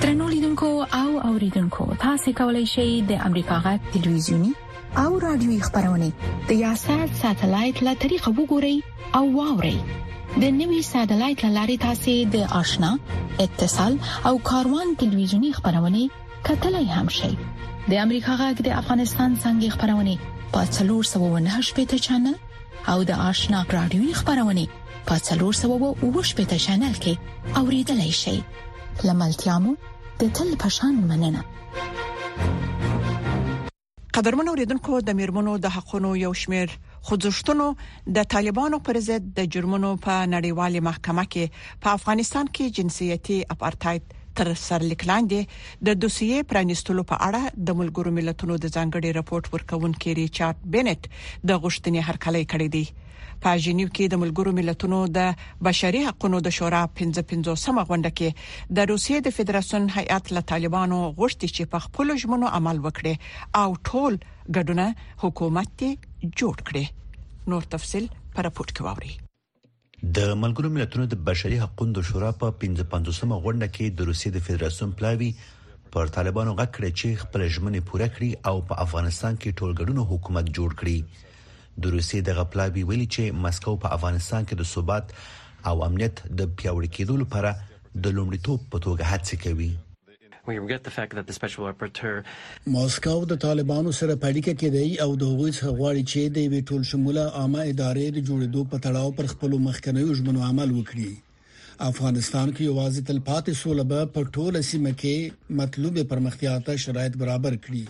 ترنو 0.00 0.24
لیدونکو 0.34 0.68
او 1.00 1.10
اوریدونکو 1.28 1.84
تاسو 2.04 2.28
کولی 2.40 2.64
شئ 2.74 2.88
د 3.10 3.22
امریکا 3.28 3.56
غټ 3.66 3.80
ټلویزیونی 3.96 4.50
او 5.04 5.10
رادیوي 5.26 5.58
خبرونه 5.68 6.08
د 6.48 6.58
یاشر 6.64 7.04
ساتلایت 7.22 7.76
له 7.90 8.02
طریقو 8.06 8.30
وګورئ 8.38 8.76
او 9.16 9.24
واورئ 9.38 9.76
د 10.40 10.44
نوي 10.60 10.80
ساتلایت 10.94 11.40
لارې 11.56 11.76
تاسو 11.86 12.14
د 12.34 12.36
آشنا 12.62 12.90
اتصال 13.46 13.94
او 14.30 14.34
کاروان 14.50 14.88
ټلویزیونی 15.04 15.50
خبرونه 15.60 16.00
کتلای 16.50 16.88
هم 16.98 17.08
شئ 17.20 17.34
د 17.90 17.96
امریکا 18.02 18.32
غږ 18.38 18.62
د 18.66 18.72
افغانستان 18.78 19.34
څنګه 19.42 19.74
خبرونه 19.74 20.46
په 20.54 20.70
309 20.76 21.68
پټه 21.76 21.98
چنل 22.06 22.38
او 22.92 22.96
د 23.10 23.18
آشنا 23.24 23.60
رادیو 23.74 24.16
خبرونه 24.20 24.64
په 25.10 25.18
309 25.28 26.06
پټه 26.38 26.58
چنل 26.64 26.96
کې 27.04 27.60
اوریدلای 27.60 28.16
شئ 28.22 28.34
لملتيامو 29.10 29.76
د 30.24 30.34
تل 30.40 30.50
پشان 30.64 30.98
مننه 31.12 31.46
قدرمن 34.20 34.52
اوریدونکو 34.54 34.98
د 35.06 35.18
میرمنو 35.22 35.56
د 35.68 35.74
حقونو 35.78 36.10
یو 36.24 36.34
شمیر 36.44 36.76
خوځښتونو 36.76 38.12
د 38.20 38.30
طالبانو 38.36 38.82
پر 38.90 39.02
ضد 39.12 39.32
د 39.40 39.50
جرمونو 39.56 39.94
په 40.10 40.18
نړیواله 40.34 40.86
محکمه 40.90 41.26
کې 41.32 41.74
په 41.86 41.98
افغانستان 42.00 42.52
کې 42.54 42.78
جنسيتي 42.80 43.38
اپارټایډ 43.56 44.15
تر 44.40 44.52
سرلیک 44.62 45.02
لاندې 45.10 45.48
د 45.88 45.98
دوسیې 46.02 46.38
پرانیستلو 46.52 47.02
په 47.12 47.16
اړه 47.28 47.42
د 47.70 47.78
ملګرو 47.80 48.14
ملتونو 48.18 48.54
د 48.60 48.66
ځانګړي 48.76 49.10
راپورټ 49.18 49.44
ورکونکو 49.56 50.14
ریچارډ 50.20 50.58
بنټ 50.76 51.00
د 51.48 51.50
غشتنې 51.64 52.00
هرکلې 52.08 52.44
کړې 52.52 52.68
دي 52.74 52.86
په 53.44 53.50
جنیو 53.64 53.88
کې 53.96 54.04
د 54.12 54.22
ملګرو 54.22 54.56
ملتونو 54.58 54.98
د 55.16 55.42
بشري 55.66 56.02
حقوقو 56.08 56.38
د 56.46 56.56
شورا 56.58 56.82
55 57.00 57.50
سم 57.64 57.80
غونډه 57.88 58.12
کې 58.20 58.70
د 58.78 58.88
روسیې 58.92 59.16
د 59.26 59.36
فدراسیون 59.38 59.88
هیئات 59.98 60.24
له 60.36 60.42
طالبانو 60.54 61.00
غوښتي 61.18 61.48
چې 61.56 61.72
په 61.74 61.78
خپل 61.88 62.14
ژمنو 62.24 62.52
عمل 62.60 62.76
وکړي 62.86 63.14
او 63.64 63.68
ټول 63.88 64.12
ګډونه 64.56 64.86
حکومت 65.26 65.84
جوړ 66.38 66.54
کړي 66.66 66.84
نور 67.52 67.70
تفصيل 67.76 68.04
پر 68.34 68.42
راپورټ 68.50 68.70
کې 68.74 68.90
ووري 68.90 69.14
د 70.16 70.18
ملګرو 70.42 70.68
ملتونو 70.76 71.04
د 71.10 71.14
بشري 71.28 71.58
حقوقو 71.64 72.00
شورا 72.08 72.30
په 72.40 72.48
55مه 72.64 73.36
غونډه 73.44 73.68
کې 73.74 73.84
د 73.98 74.00
روسیې 74.08 74.30
د 74.32 74.38
فدراسیون 74.46 74.90
پلاوی 74.98 75.30
پر 75.92 76.12
طالبانو 76.16 76.56
غکړه 76.60 76.88
چې 76.98 77.20
خپل 77.22 77.40
ژمنې 77.54 77.80
پوره 77.88 78.08
کړي 78.14 78.30
او 78.48 78.56
په 78.68 78.74
افغانستان 78.84 79.32
کې 79.40 79.56
ټولګډونو 79.58 80.02
حکومت 80.10 80.44
جوړ 80.56 80.70
کړي 80.80 80.98
د 81.82 81.84
روسیې 81.94 82.20
د 82.24 82.28
غپلاوی 82.38 82.82
ویلي 82.88 83.08
چې 83.14 83.24
مسکو 83.44 83.72
په 83.84 83.88
افغانستان 83.96 84.42
کې 84.48 84.54
د 84.56 84.64
ثبات 84.72 85.06
او 85.68 85.76
امنیت 85.88 86.14
د 86.38 86.40
پیاوړي 86.58 86.88
کېدو 86.96 87.14
لپاره 87.22 87.50
د 88.04 88.06
لومړیتوب 88.16 88.58
په 88.72 88.76
توګه 88.84 89.02
هڅه 89.12 89.34
کوي 89.44 89.72
ماسکو 90.48 91.68
د 93.30 93.38
طالبانو 93.44 93.94
سره 94.00 94.16
پړیکه 94.24 94.52
کې 94.60 94.68
دی 94.74 94.90
او 95.04 95.08
د 95.20 95.24
هغوی 95.30 95.52
څخه 95.58 95.78
غواړي 95.78 96.02
چې 96.10 96.20
د 96.36 96.44
وی 96.52 96.60
ټول 96.68 96.82
شموله 96.90 97.24
عامه 97.40 97.62
ادارې 97.72 98.06
د 98.12 98.18
جوړېدو 98.28 98.60
په 98.70 98.76
تړاو 98.84 99.08
پر 99.20 99.24
خپل 99.32 99.50
مخکنیو 99.68 100.14
ژمنو 100.18 100.40
عمل 100.50 100.70
وکړي 100.78 101.10
افغانستان 101.90 102.46
کې 102.54 102.70
یوازې 102.70 103.00
تلپاتې 103.10 103.52
سوله 103.62 103.84
به 103.92 104.00
په 104.18 104.22
ټوله 104.36 104.60
سیمه 104.70 104.92
کې 105.00 105.16
مطلوبه 105.60 106.02
پرمختیا 106.12 106.52
ته 106.68 106.80
شرایط 106.86 107.14
برابر 107.22 107.56
کړي 107.66 107.86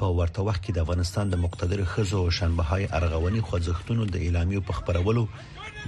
په 0.00 0.08
ورته 0.16 0.42
وخت 0.46 0.60
کې 0.64 0.72
د 0.74 0.78
افغانستان 0.84 1.26
د 1.30 1.34
مقتدر 1.44 1.80
خزو 1.92 2.20
شنبه 2.40 2.64
های 2.72 2.84
ارغونی 2.98 3.40
خوځښتونو 3.48 4.02
د 4.16 4.18
اعلامیو 4.26 4.60
په 4.66 4.72
خبرولو 4.80 5.24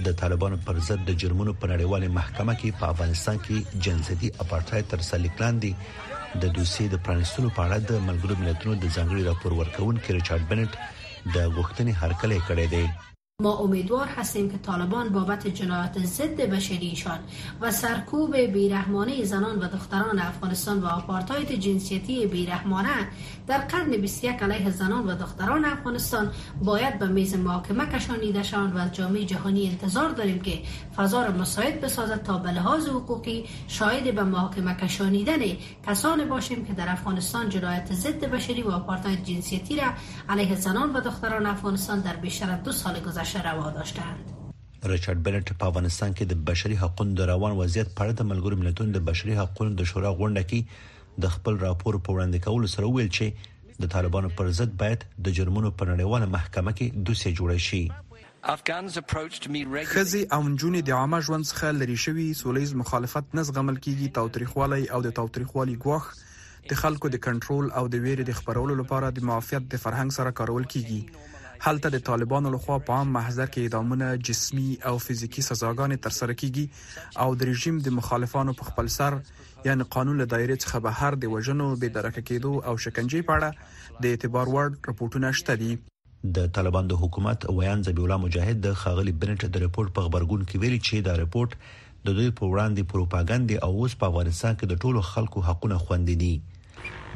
د 0.06 0.16
طالبانو 0.20 0.56
پر 0.68 0.78
ضد 0.88 1.00
د 1.08 1.18
جرمونو 1.22 1.52
په 1.64 1.72
نړیواله 1.72 2.08
محکمه 2.18 2.54
کې 2.62 2.70
په 2.82 2.94
افغانستان 2.94 3.36
کې 3.48 3.56
جنسيتي 3.88 4.28
اپارټاید 4.46 4.84
تر 4.94 5.00
سلیک 5.10 5.34
لاندې 5.42 5.70
د 6.40 6.44
دوسیې 6.56 6.86
د 6.94 7.04
پرانستلو 7.08 7.48
په 7.58 7.66
اړه 7.66 7.78
د 7.92 8.08
ملګرو 8.08 8.34
ملتونو 8.44 8.74
د 8.80 8.86
ځنګړي 8.96 9.22
راپور 9.30 9.52
ورکون 9.60 9.94
کې 10.02 10.16
ریچارډ 10.18 10.44
بنټ 10.50 10.70
د 11.34 11.36
غوښتنې 11.56 11.92
هرکلی 12.02 12.40
کړی 12.50 12.66
دی 12.74 12.84
ما 13.40 13.56
امیدوار 13.56 14.06
هستیم 14.16 14.50
که 14.50 14.58
طالبان 14.58 15.08
بابت 15.08 15.46
جنایات 15.46 15.98
ضد 15.98 16.36
بشریشان 16.40 17.18
و 17.60 17.70
سرکوب 17.70 18.36
بیرحمانه 18.36 19.24
زنان 19.24 19.58
و 19.58 19.68
دختران 19.68 20.18
افغانستان 20.18 20.80
و 20.82 20.86
آپارتاید 20.86 21.52
جنسیتی 21.60 22.26
بیرحمانه 22.26 22.88
در 23.46 23.58
قرن 23.58 23.90
21 23.90 24.42
علیه 24.42 24.70
زنان 24.70 25.06
و 25.06 25.14
دختران 25.16 25.64
افغانستان 25.64 26.30
باید 26.64 26.98
به 26.98 27.06
میز 27.06 27.36
محاکمه 27.36 27.86
کشانیده 27.86 28.42
شوند 28.42 28.76
و 28.76 28.78
از 28.78 28.92
جامعه 28.92 29.24
جهانی 29.24 29.68
انتظار 29.68 30.10
داریم 30.10 30.38
که 30.40 30.58
فضا 30.96 31.22
را 31.22 31.30
مساعد 31.32 31.80
بسازد 31.80 32.22
تا 32.22 32.38
به 32.38 32.50
لحاظ 32.50 32.88
حقوقی 32.88 33.44
شاید 33.68 34.14
به 34.14 34.22
محاکمه 34.22 34.74
کشانیدن 34.74 35.38
کسانی 35.86 36.24
باشیم 36.24 36.64
که 36.64 36.72
در 36.72 36.88
افغانستان 36.92 37.48
جنایت 37.48 37.92
ضد 37.92 38.20
بشری 38.24 38.62
و 38.62 38.70
آپارتاید 38.70 39.24
جنسیتی 39.24 39.76
را 39.76 39.86
علیه 40.28 40.54
زنان 40.56 40.92
و 40.92 41.00
دختران 41.00 41.46
افغانستان 41.46 42.00
در 42.00 42.16
بیشتر 42.16 42.50
از 42.50 42.62
دو 42.62 42.72
سال 42.72 43.00
گذشته 43.00 43.29
نقشه 43.30 43.42
روا 43.52 43.70
داشتند 43.78 44.24
ریچارډ 44.92 45.18
بنټ 45.26 45.50
په 45.62 45.66
افغانستان 45.72 46.14
کې 46.20 46.26
د 46.28 46.44
بشري 46.50 46.76
حقوقو 46.82 47.04
د 47.20 47.28
روان 47.30 47.52
وضعیت 47.58 47.90
په 47.96 48.04
اړه 48.04 48.16
د 48.20 48.28
ملګرو 48.30 48.58
ملتونو 48.62 48.94
د 48.96 49.02
بشري 49.10 49.36
حقوقو 49.40 49.66
د 49.80 49.86
شورا 49.92 50.12
غونډه 50.20 50.46
کې 50.52 51.18
د 51.24 51.32
خپل 51.34 51.60
راپور 51.64 51.98
په 52.08 52.16
وړاندې 52.16 52.46
کولو 52.46 52.70
سره 52.72 52.88
ویل 52.96 53.12
چې 53.18 53.78
د 53.84 53.92
طالبانو 53.96 54.32
پر 54.40 54.50
ضد 54.60 54.74
باید 54.82 55.06
د 55.28 55.36
جرمونو 55.38 55.72
په 55.82 55.90
نړیواله 55.92 56.32
محکمه 56.34 56.74
کې 56.80 57.06
دوسیه 57.08 57.38
جوړ 57.40 57.60
شي 57.70 57.84
خزي 58.44 60.20
او 60.34 60.42
نجونې 60.48 60.84
د 60.90 60.98
عامه 60.98 61.22
ژوند 61.28 61.48
څخه 61.52 61.78
لري 61.82 61.96
شوی 62.06 62.28
سولېز 62.42 62.74
مخالفت 62.84 63.38
نه 63.40 63.46
زغمل 63.50 63.80
کیږي 63.84 64.14
تاوتریخوالی 64.20 64.84
او 64.98 65.02
د 65.08 65.16
تاوتریخوالي 65.20 65.78
ګواخ 65.86 66.06
د 66.72 66.78
خلکو 66.84 67.14
د 67.16 67.24
کنټرول 67.28 67.72
او 67.80 67.90
د 67.94 68.04
ویرې 68.04 68.30
د 68.32 68.38
خبرولو 68.40 68.78
لپاره 68.84 69.14
د 69.20 69.28
معافیت 69.32 69.72
د 69.76 69.84
فرهنګ 69.86 70.20
سره 70.20 70.36
کارول 70.42 70.68
کیږي 70.76 71.28
هلته 71.64 71.88
د 71.92 72.00
طالبانو 72.04 72.50
لخوا 72.52 72.76
په 72.88 72.94
عام 72.98 73.10
محضر 73.14 73.48
کې 73.54 73.64
اعدامونه 73.68 74.06
جسمی 74.28 74.66
او 74.90 74.92
فزیکی 75.06 75.42
سزاګانې 75.46 76.02
ترسره 76.06 76.36
کیږي 76.42 77.18
او 77.24 77.34
د 77.40 77.48
رژیم 77.48 77.80
د 77.88 77.96
مخالفانو 77.96 78.54
په 78.60 78.68
خپل 78.68 78.86
سر 78.94 79.16
یعنی 79.66 79.86
قانون 79.96 80.22
له 80.22 80.26
دایره 80.34 80.56
څخه 80.62 80.82
بهر 80.86 81.18
د 81.24 81.32
وژنو 81.34 81.66
به 81.82 81.92
درکه 81.96 82.22
کېدو 82.30 82.52
او 82.70 82.74
شکنجې 82.84 83.26
پاړه 83.30 84.00
د 84.06 84.14
اعتبار 84.16 84.52
وړ 84.52 84.92
رپورټونه 84.92 85.34
شته 85.40 85.58
دي 85.62 86.38
د 86.38 86.48
طالبان 86.60 86.88
د 86.94 87.00
حکومت 87.02 87.44
ویان 87.58 87.84
زبی 87.90 88.02
الله 88.06 88.22
مجاهد 88.24 88.64
د 88.68 88.78
خاغلی 88.84 89.14
بنټ 89.24 89.50
د 89.58 89.64
رپورت 89.66 89.92
په 89.98 90.06
خبرګون 90.08 90.46
کې 90.46 90.62
ویلي 90.64 90.80
چې 90.86 91.08
دا 91.10 91.18
رپورت 91.24 91.58
د 92.06 92.16
دوی 92.16 92.32
په 92.40 92.48
وړاندې 92.54 92.90
پروپاګاند 92.94 93.52
او 93.68 93.70
اوس 93.84 93.98
په 94.02 94.10
افغانستان 94.12 94.58
کې 94.58 94.72
د 94.72 94.86
ټولو 94.86 95.04
خلکو 95.12 95.44
حقونه 95.50 95.82
خوندې 95.84 96.18
دي 96.24 96.34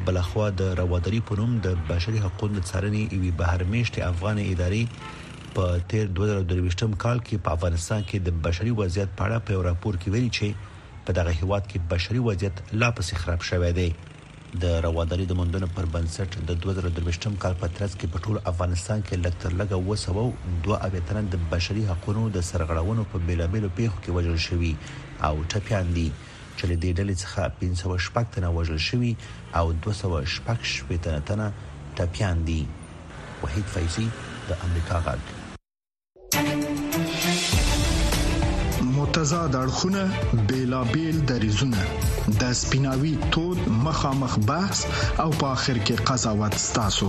بلخوا 0.06 0.46
د 0.60 0.62
روادری 0.80 1.20
پونوم 1.28 1.52
د 1.66 1.68
بشري 1.90 2.18
حقوقو 2.24 2.62
څارنې 2.68 3.02
ایوي 3.14 3.30
بهرمیشت 3.40 3.94
افغان 4.12 4.38
ادارې 4.50 4.82
په 5.54 5.64
تیر 5.90 6.04
2023م 6.18 6.92
کال 7.04 7.18
کې 7.26 7.36
په 7.44 7.48
افغانستان 7.56 8.00
کې 8.08 8.16
د 8.26 8.42
بشري 8.46 8.72
وضعیت 8.80 9.10
په 9.18 9.22
اړه 9.26 9.38
په 9.46 9.62
راپور 9.68 9.94
کې 10.02 10.12
ویلي 10.14 10.30
چې 10.38 11.06
په 11.06 11.10
دغه 11.18 11.32
هیواد 11.40 11.64
کې 11.70 11.78
بشري 11.92 12.20
وضعیت 12.28 12.56
لا 12.80 12.88
پسې 12.96 13.20
خراب 13.22 13.40
شوی 13.50 13.70
دی 13.78 13.88
د 14.62 14.74
رواداري 14.86 15.24
د 15.28 15.38
مندونو 15.38 15.68
پر 15.76 15.86
بنسټ 15.94 16.30
د 16.48 16.58
2023م 16.64 17.34
کال 17.44 17.54
په 17.62 17.66
ترڅ 17.78 17.92
کې 18.00 18.12
په 18.12 18.18
ټول 18.24 18.36
افغانستان 18.52 18.98
کې 19.06 19.20
لکتر 19.26 19.50
لګه 19.60 19.76
وسو 19.88 20.66
دوه 20.66 20.76
اوبترن 20.88 21.32
د 21.36 21.42
بشري 21.54 21.82
حقوقو 21.92 22.28
د 22.36 22.46
سرغړونو 22.50 23.08
په 23.10 23.16
بیلابېلو 23.26 23.74
پیښو 23.78 23.98
کې 24.02 24.14
وژل 24.16 24.38
شوی 24.48 24.72
او 25.28 25.34
ټپيان 25.52 25.86
دي 25.98 26.08
چې 26.58 26.64
له 26.70 26.76
دې 26.82 26.90
ډلې 26.98 27.14
څخه 27.22 27.40
516 27.58 28.32
تنه 28.34 28.48
وژل 28.56 28.80
شوي 28.88 29.12
او 29.58 29.66
216 29.86 31.20
تنه 31.28 31.46
ټپيان 31.96 32.36
دي 32.48 32.60
وحید 33.42 33.66
فیضی 33.74 34.06
د 34.48 34.66
امریکا 34.66 34.96
غږ 35.06 35.20
متضاد 38.96 39.52
اړخونه 39.62 40.02
بیلابل 40.50 41.16
دریزونه 41.30 41.80
د 42.42 42.52
سپیناوي 42.60 43.14
تود 43.32 43.60
مخامخ 43.86 44.32
بحث 44.50 44.78
او 45.22 45.28
په 45.40 45.46
اخر 45.56 45.76
کې 45.86 45.96
قضاوت 46.10 46.54
ستاسو 46.68 47.08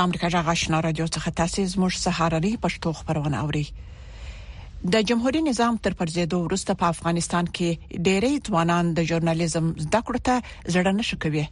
د 0.00 0.02
امریکا 0.02 0.28
جغ 0.32 0.46
آشنا 0.50 0.78
رادیو 0.84 1.06
څخه 1.14 1.30
تاسو 1.38 1.62
زموږ 1.72 1.92
سهاراري 2.04 2.50
پښتو 2.64 2.88
خبرونه 2.98 3.36
اوري 3.46 3.60
د 3.72 4.94
جمهوریت 5.08 5.44
نظام 5.50 5.74
تر 5.86 5.92
پرځېدو 6.00 6.36
وروسته 6.46 6.76
په 6.82 6.92
افغانستان 6.94 7.50
کې 7.58 8.00
ډېری 8.08 8.32
ځوانان 8.48 8.84
د 8.98 9.08
ژورنالیزم 9.10 9.66
زده 9.84 10.00
کړو 10.10 10.20
ته 10.28 10.36
زړه 10.74 10.92
نشکوي 11.00 11.42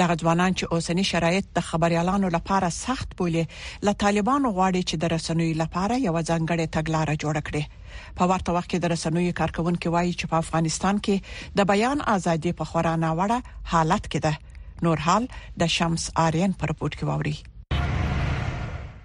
د 0.00 0.24
ځوانان 0.24 0.56
چې 0.58 0.64
اوسنی 0.76 1.04
شرایط 1.12 1.46
د 1.60 1.66
خبريالانو 1.70 2.32
لپاره 2.36 2.70
سخت 2.80 3.14
بولي 3.22 3.44
ل 3.90 3.96
طالبانو 4.04 4.52
غواړي 4.60 4.82
چې 4.92 4.96
د 5.06 5.12
رسنوي 5.14 5.54
لپاره 5.62 5.94
یو 6.06 6.14
ځانګړې 6.18 6.76
تګلارې 6.76 7.14
جوړ 7.22 7.36
کړي 7.46 7.62
په 8.20 8.30
ورته 8.32 8.56
وخت 8.58 8.68
کې 8.72 8.84
د 8.84 8.94
رسنوي 8.96 9.32
کارکونکو 9.40 9.94
وایي 9.96 10.12
چې 10.20 10.26
په 10.34 10.42
افغانستان 10.46 11.02
کې 11.08 11.56
د 11.62 11.68
بیان 11.72 12.04
ازادي 12.18 12.52
په 12.60 12.70
خورا 12.74 12.94
ناوړه 13.08 13.74
حالت 13.74 14.12
کې 14.14 14.22
ده 14.28 14.86
نور 14.90 15.04
حال 15.08 15.32
د 15.66 15.76
شمس 15.78 16.08
آرین 16.28 16.60
پر 16.62 16.78
پورت 16.78 16.94
کې 17.02 17.12
ووري 17.14 17.36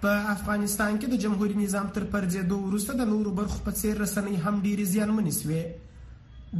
په 0.02 0.20
افغانستان 0.32 0.98
کې 1.00 1.08
د 1.12 1.16
جمهوریت 1.22 1.56
نظام 1.62 1.88
تر 1.96 2.04
پرځېدو 2.12 2.58
وروسته 2.66 2.94
د 3.00 3.08
نورو 3.10 3.30
برخو 3.38 3.58
په 3.64 3.76
څیر 3.80 3.98
رسنۍ 4.02 4.36
هم 4.44 4.60
ډېرې 4.66 4.86
زیانمنې 4.92 5.32
شوې 5.38 5.64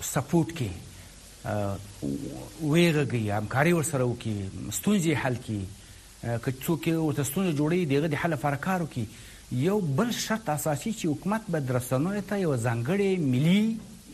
سپورټ 0.08 0.58
کې 0.58 1.54
ویغږي 2.08 3.22
همکاري 3.28 3.74
ورسره 3.80 4.08
وکړي 4.10 4.74
ستونزې 4.80 5.22
حل 5.24 5.38
کړي 5.46 6.42
که 6.46 6.50
څوک 6.66 6.82
یو 6.96 7.06
تستونه 7.22 7.54
جوړي 7.54 7.80
دغه 7.96 8.12
د 8.16 8.22
حل 8.26 8.36
لپاره 8.38 8.60
کار 8.68 8.84
وکړي 8.88 9.64
یو 9.70 9.78
بل 10.02 10.12
شرط 10.20 10.52
اساسي 10.58 10.92
چې 11.00 11.14
حکومت 11.16 11.50
به 11.58 11.64
درسنوي 11.72 12.26
ته 12.34 12.42
یو 12.46 12.54
ځانګړي 12.68 13.10
ملي 13.38 13.64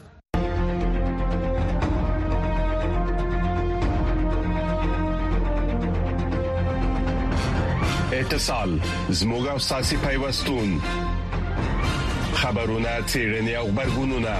اتصال 8.20 8.70
زموږ 9.18 9.44
او 9.52 9.58
ساسي 9.68 9.96
پیوستون 10.06 10.70
خبرونه 12.42 12.92
چیرنی 13.06 13.54
او 13.56 13.68
خبرګونونه 13.70 14.34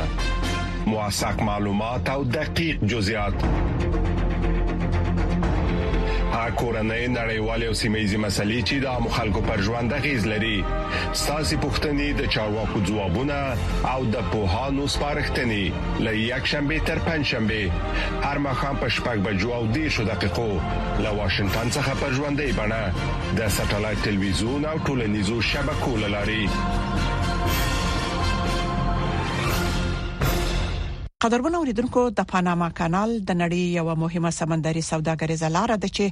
مواساک 0.87 1.43
معلومات 1.43 2.09
او 2.11 2.25
دقیق 2.39 2.83
جزئیات 2.93 3.37
کورنۍ 6.55 7.07
نړیوالې 7.15 7.67
او 7.69 7.75
سیمېزي 7.81 8.17
مسلې 8.17 8.63
چې 8.69 8.79
د 8.81 8.85
عام 8.93 9.09
خلکو 9.17 9.41
پر 9.49 9.61
ژوند 9.67 9.93
غیز 10.05 10.27
لري 10.33 10.55
ساسي 11.23 11.57
پښتنې 11.57 12.13
د 12.21 12.27
چارواکو 12.37 12.81
ځوابونه 12.87 13.41
او 13.95 14.05
د 14.15 14.23
پوهانو 14.33 14.87
سپارښتنې 14.87 15.73
لې 16.01 16.17
یک 16.31 16.51
شنبه 16.55 16.79
تر 16.91 16.99
پنځ 16.99 17.27
شنبه 17.35 17.71
هر 18.31 18.39
مخام 18.49 18.77
په 18.83 18.89
شپږ 18.89 19.19
بجو 19.29 19.53
او 19.61 19.63
10 19.77 20.05
دقیقو 20.13 20.49
له 20.49 21.15
واشنگټن 21.21 21.77
څخه 21.77 22.03
پر 22.03 22.19
ژوندې 22.19 22.59
بڼه 22.59 23.39
د 23.41 23.49
ساتلایت 23.61 24.05
ټلویزیون 24.09 24.65
او 24.75 24.77
ټولنیزو 24.91 25.41
شبکو 25.53 25.97
لاري 26.17 26.45
قدرمن 31.25 31.55
اوریدونکو 31.57 32.03
د 32.19 32.27
پاناما 32.29 32.67
کانال 32.77 33.11
د 33.31 33.35
نړۍ 33.41 33.63
یو 33.79 33.87
مهمه 34.03 34.31
سمندري 34.41 34.83
سوداګریزه 34.91 35.49
لار 35.57 35.71
ده 35.83 35.89
چې 35.97 36.05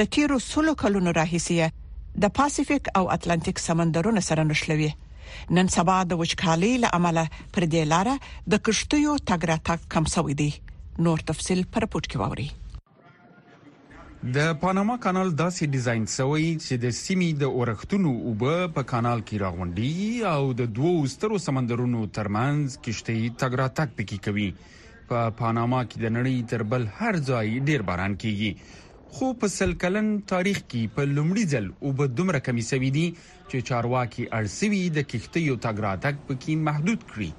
د 0.00 0.08
تیرو 0.16 0.38
سلو 0.50 0.72
کلونو 0.84 1.10
راهیسي 1.18 1.56
د 2.26 2.32
پاسیفیک 2.40 2.84
او 3.02 3.04
اتلانتیک 3.18 3.56
سمندرونو 3.66 4.20
سره 4.30 4.42
نښلوي 4.52 4.90
نن 5.60 5.66
سبا 5.76 5.96
د 6.08 6.12
وچکالي 6.24 6.72
له 6.88 7.02
امله 7.02 7.24
پر 7.58 7.62
دې 7.72 7.82
لار 7.94 8.08
د 8.50 8.54
کشتیو 8.68 9.12
تګ 9.28 9.40
راتګ 9.54 9.80
کم 9.96 10.04
شوی 10.18 10.34
دی 10.42 10.50
نور 11.06 11.18
تفصيل 11.32 11.60
پر 11.72 11.82
پټ 11.94 12.04
کې 12.12 12.18
ووري 12.22 12.48
د 14.32 14.36
پاناما 14.60 14.94
کانال 15.04 15.30
داسې 15.38 15.62
ډیزاین 15.74 16.04
شوی 16.10 16.44
چې 16.66 16.74
د 16.84 16.86
سیمې 16.98 17.26
د 17.40 17.44
اورښتونو 17.56 18.12
اوبه 18.28 18.54
په 18.76 18.82
کانال 18.92 19.20
کې 19.28 19.40
راغونډي 19.42 19.90
او 20.34 20.44
د 20.60 20.70
دوو 20.76 20.92
سترو 21.14 21.36
سمندرونو 21.46 22.00
ترمنځ 22.18 22.62
کشتۍ 22.84 23.20
تګراتک 23.42 23.88
پکې 23.98 24.16
کوي 24.26 24.46
په 25.10 25.18
پاناما 25.40 25.82
کې 25.90 25.96
د 26.00 26.06
نړۍ 26.16 26.36
تر 26.50 26.62
بل 26.72 26.86
هر 27.00 27.14
ځای 27.28 27.60
ډیر 27.68 27.84
باران 27.90 28.16
کیږي 28.22 28.52
خو 29.18 29.30
په 29.42 29.52
سلکلن 29.56 30.10
تاریخ 30.34 30.62
کې 30.70 30.82
په 30.96 31.02
لومړي 31.16 31.44
ځل 31.52 31.66
اوبه 31.84 32.08
دومره 32.16 32.40
کمی 32.48 32.64
شوې 32.72 32.90
دي 32.98 33.06
چې 33.20 33.66
چارواکي 33.70 34.28
ارسوي 34.40 34.82
د 34.96 35.06
کښتۍ 35.10 35.46
تګراتک 35.66 36.24
پکې 36.26 36.62
محدود 36.70 37.00
کړی 37.12 37.30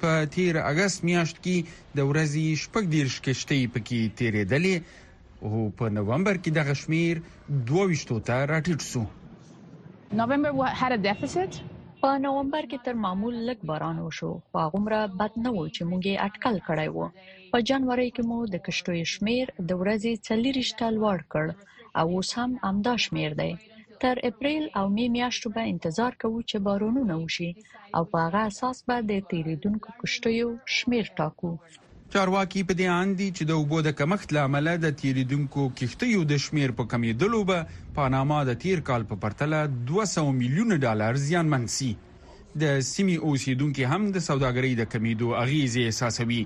په 0.00 0.12
13 0.42 0.70
اگست 0.74 1.08
میاشت 1.10 1.42
کې 1.44 1.56
د 1.96 1.98
ورځې 2.10 2.44
شپږ 2.64 2.84
دیرش 2.96 3.16
کشتۍ 3.28 3.62
پکې 3.74 4.00
تیرېدلې 4.18 4.76
او 5.44 5.52
په 5.78 5.84
نوومبر 5.98 6.34
کې 6.42 6.50
د 6.56 6.58
غشمیر 6.68 7.14
22 7.70 8.20
ته 8.26 8.36
راټیټ 8.50 8.80
شو 8.90 9.02
نوومبر 10.20 10.52
had 10.80 10.92
a 10.98 11.00
deficit 11.10 11.52
په 12.02 12.10
نوومبر 12.26 12.62
کې 12.70 12.78
تر 12.86 12.94
معمول 13.04 13.36
لګ 13.48 13.58
باران 13.70 13.96
وشو 14.00 14.32
خو 14.48 14.56
هغه 14.64 15.00
بد 15.20 15.32
نه 15.44 15.50
و 15.58 15.66
چې 15.74 15.82
مونږ 15.90 16.02
یې 16.10 16.22
اټکل 16.26 16.56
کړای 16.68 16.88
وو 16.92 17.06
په 17.52 17.58
جنوري 17.68 18.08
کې 18.14 18.22
مو 18.30 18.38
د 18.54 18.56
کشتوي 18.66 19.04
شمیر 19.14 19.46
د 19.68 19.70
ورځې 19.82 20.12
40 20.28 20.74
ټال 20.78 20.94
وړ 21.04 21.20
کړ 21.32 21.46
او 22.00 22.06
اوس 22.16 22.30
هم 22.38 22.50
امدا 22.70 22.94
شمیر 23.04 23.30
دی 23.40 23.52
تر 24.02 24.16
اپریل 24.30 24.64
او 24.78 24.84
می 24.96 25.06
میاشتو 25.16 25.46
به 25.54 25.62
انتظار 25.72 26.12
کوو 26.22 26.38
چې 26.48 26.56
بارونونه 26.66 27.14
وشي 27.22 27.50
او 27.96 28.02
په 28.10 28.16
هغه 28.24 28.40
اساس 28.50 28.76
به 28.86 28.96
د 29.10 29.24
تیریدونکو 29.30 29.88
کشتیو 30.00 30.48
شمیر 30.76 31.04
ټاکو 31.18 31.50
چارواکي 32.14 32.60
په 32.66 32.74
دې 32.78 32.84
اند 32.98 33.14
دي 33.20 33.26
چې 33.36 33.42
د 33.46 33.50
اوبو 33.60 33.78
د 33.84 33.92
کمښت 34.00 34.32
لامل 34.34 34.68
د 34.82 34.90
تیریدونکو 34.98 35.62
کښتیو 35.78 36.20
د 36.32 36.38
شمیر 36.44 36.72
په 36.80 36.84
کمیدلو 36.92 37.40
به 37.48 37.80
پاناما 37.96 38.38
د 38.50 38.58
تیر 38.64 38.82
کال 38.90 39.06
په 39.12 39.18
پرتله 39.24 39.60
200 39.88 40.24
میلیونه 40.42 40.78
ډالر 40.84 41.18
زیان 41.24 41.50
منسي 41.54 41.90
د 42.04 42.78
سیمې 42.90 43.16
اوسیدونکو 43.30 43.90
هم 43.94 44.06
د 44.18 44.24
سوداګرۍ 44.28 44.72
د 44.80 44.90
کمیدو 44.92 45.32
اغیز 45.40 45.76
احساسوي 45.84 46.40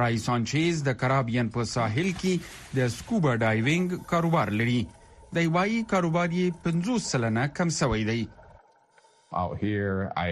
رای 0.00 0.20
سانچیز 0.26 0.82
د 0.88 0.96
کرابین 1.04 1.48
په 1.56 1.68
ساحل 1.74 2.12
کې 2.20 2.78
د 2.80 2.92
سکوبا 2.98 3.34
ډایوینګ 3.44 3.96
کاروبار 4.14 4.54
لري 4.62 4.78
د 5.40 5.48
وایي 5.56 5.82
کاروبار 5.94 6.28
یې 6.28 6.62
50 6.68 7.10
سلنه 7.14 7.48
کم 7.60 7.74
شوی 7.80 8.04
دی 8.12 8.20
out 9.40 9.52
here 9.64 9.98
i 10.22 10.30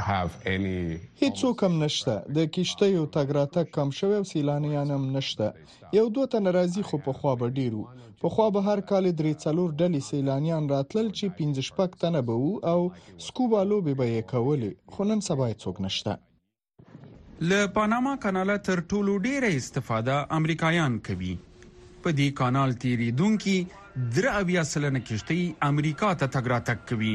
هیڅ 0.00 1.32
څوک 1.40 1.62
هم 1.64 1.74
نشته 1.82 2.12
د 2.36 2.46
کشتیو 2.56 3.00
تګ 3.16 3.34
راتګ 3.36 3.68
کم 3.74 3.90
شوی 3.96 4.14
او 4.20 4.24
سیلانیان 4.30 4.90
هم 4.94 5.02
نشته 5.16 5.48
یو 5.98 6.04
دوه 6.18 6.30
تن 6.34 6.48
راځي 6.56 6.84
خو 6.90 7.00
په 7.08 7.12
خوا 7.18 7.34
به 7.42 7.50
ډیرو 7.58 7.82
په 8.22 8.28
خوا 8.36 8.46
به 8.56 8.62
هر 8.68 8.80
کال 8.92 9.08
درې 9.18 9.32
څلور 9.46 9.74
ډلې 9.82 10.00
سیلانیان 10.06 10.70
راتلل 10.74 11.10
چې 11.10 11.36
15 11.40 11.66
شپږ 11.68 11.98
تنه 12.04 12.22
به 12.30 12.38
وو 12.44 12.54
او 12.72 12.88
سکوبا 13.26 13.60
لوبې 13.72 13.98
به 14.00 14.08
یې 14.12 14.30
کولې 14.32 14.72
خو 14.96 15.08
نن 15.10 15.24
سبا 15.28 15.50
څوک 15.64 15.84
نشته 15.88 17.50
له 17.52 17.60
پاناما 17.76 18.16
کانال 18.26 18.54
تر 18.70 18.82
ټولو 18.92 19.18
ډیره 19.28 19.52
استفاده 19.60 20.16
امریکایان 20.40 20.98
کوي 21.10 21.34
په 21.58 22.16
دې 22.16 22.40
کانال 22.42 22.74
تیریدونکو 22.86 23.58
درې 23.68 24.32
اویا 24.40 24.66
سلنه 24.72 25.04
کشتۍ 25.12 25.42
امریکا 25.72 26.14
ته 26.24 26.26
تګ 26.26 26.52
راتګ 26.56 26.88
کوي 26.92 27.14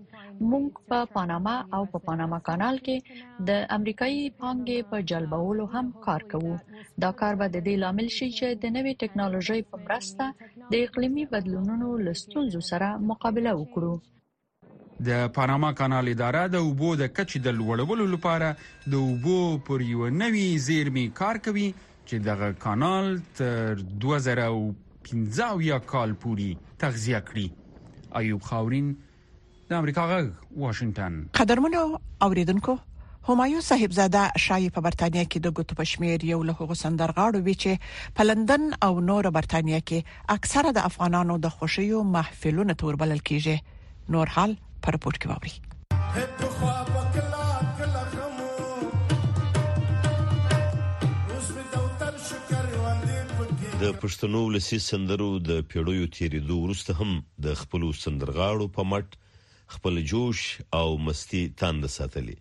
موږ 0.52 0.70
په 0.90 0.98
پاناما 1.16 1.54
او 1.76 1.82
په 1.92 1.98
پاناما 2.06 2.38
کانال 2.48 2.78
کې 2.86 3.44
د 3.48 3.60
امریکایي 3.76 4.22
پانګې 4.40 4.78
په 4.90 5.00
جلبولو 5.10 5.66
هم 5.74 5.84
کار 6.06 6.24
کوو 6.32 6.54
دا 7.04 7.10
کار 7.20 7.38
به 7.42 7.48
د 7.56 7.66
دې 7.66 7.76
لامل 7.82 8.08
شي 8.16 8.28
چې 8.38 8.58
د 8.64 8.74
نوې 8.76 8.94
ټکنالوژۍ 9.02 9.62
په 9.70 9.82
مرسته 9.84 10.50
د 10.72 10.74
اقليمي 10.88 11.26
بدلونونو 11.36 11.92
لستونزو 12.08 12.60
سره 12.70 12.90
مقابله 13.12 13.54
وکړو 13.60 13.94
د 15.08 15.24
پاناما 15.38 15.72
کانال 15.80 16.10
اداره 16.14 16.42
د 16.56 16.62
اوبو 16.66 16.90
د 17.02 17.10
کچې 17.14 17.44
د 17.46 17.56
لوړولو 17.62 18.06
لپاره 18.14 18.50
د 18.92 19.00
اوبو 19.06 19.38
پر 19.70 19.86
یو 19.86 20.10
نوې 20.22 20.46
زیرمې 20.68 21.06
کار 21.22 21.42
کوي 21.48 21.68
چې 21.78 22.22
دغه 22.28 22.52
کانال 22.66 23.10
تر 23.40 23.82
2015 24.06 25.90
کال 25.94 26.14
پورې 26.22 26.78
تغذیه 26.84 27.26
کړي 27.26 28.22
ایوب 28.22 28.42
خاورین 28.48 28.92
د 29.68 29.70
امریکا 29.80 30.02
غږ 30.08 30.26
واشنگټن 30.62 31.14
قدرمنو 31.36 31.82
اوریدونکو 32.24 32.72
همایون 33.28 33.62
صاحبزاده 33.68 34.24
شایع 34.46 34.66
په 34.74 34.80
برتانیا 34.86 35.22
کې 35.28 35.40
د 35.46 35.54
ګوتو 35.58 35.76
پښمیر 35.78 36.18
یو 36.30 36.40
له 36.48 36.52
هغو 36.58 36.74
سندرغاړو 36.80 37.40
وی 37.46 37.54
چې 37.62 37.72
په 38.18 38.26
لندن 38.26 38.62
او 38.88 38.92
نور 39.06 39.28
برتانیا 39.36 39.78
کې 39.92 40.34
اکثره 40.36 40.74
د 40.80 40.84
افغانانو 40.90 41.36
د 41.46 41.54
خوشیو 41.56 42.02
محفلونه 42.18 42.76
توربلل 42.84 43.22
کیږي 43.32 44.12
نور 44.16 44.34
حال 44.36 44.52
پر 44.88 44.98
پورت 45.06 45.22
کې 45.24 45.32
ووري 45.32 45.54
د 53.84 53.96
پښتنو 54.04 54.44
لسی 54.58 54.78
سندرو 54.92 55.32
د 55.50 55.66
پیړیو 55.70 56.12
تیریدو 56.22 56.60
وروسته 56.66 57.00
هم 57.02 57.18
د 57.48 57.60
خپل 57.66 57.92
سندرغاړو 58.06 58.72
په 58.80 58.86
مټ 58.94 59.08
خپل 59.74 60.00
جوش 60.10 60.40
او 60.74 60.98
مستی 61.04 61.40
تاند 61.60 61.86
ساتلی 61.96 62.34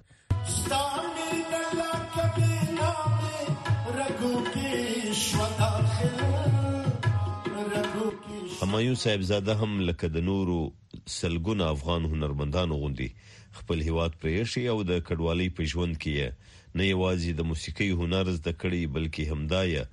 همایون 8.72 8.96
صاحبزاده 8.96 9.54
هم 9.60 9.72
لکه 9.88 10.08
د 10.08 10.18
نورو 10.30 10.62
سلګونه 11.20 11.64
افغان 11.74 12.02
هنرمندانو 12.14 12.76
غوندي 12.82 13.10
خپل 13.58 13.78
هیواد 13.88 14.12
پرېښی 14.22 14.64
او 14.74 14.78
د 14.92 15.02
کډوالۍ 15.08 15.48
په 15.58 15.64
ژوند 15.72 15.98
کې 16.04 16.76
نه 16.78 16.84
یوازې 16.94 17.32
د 17.40 17.50
موسیقي 17.50 17.90
هنر 18.04 18.30
زده 18.38 18.54
کړی 18.62 18.82
بلکې 18.96 19.24
همدايه 19.32 19.84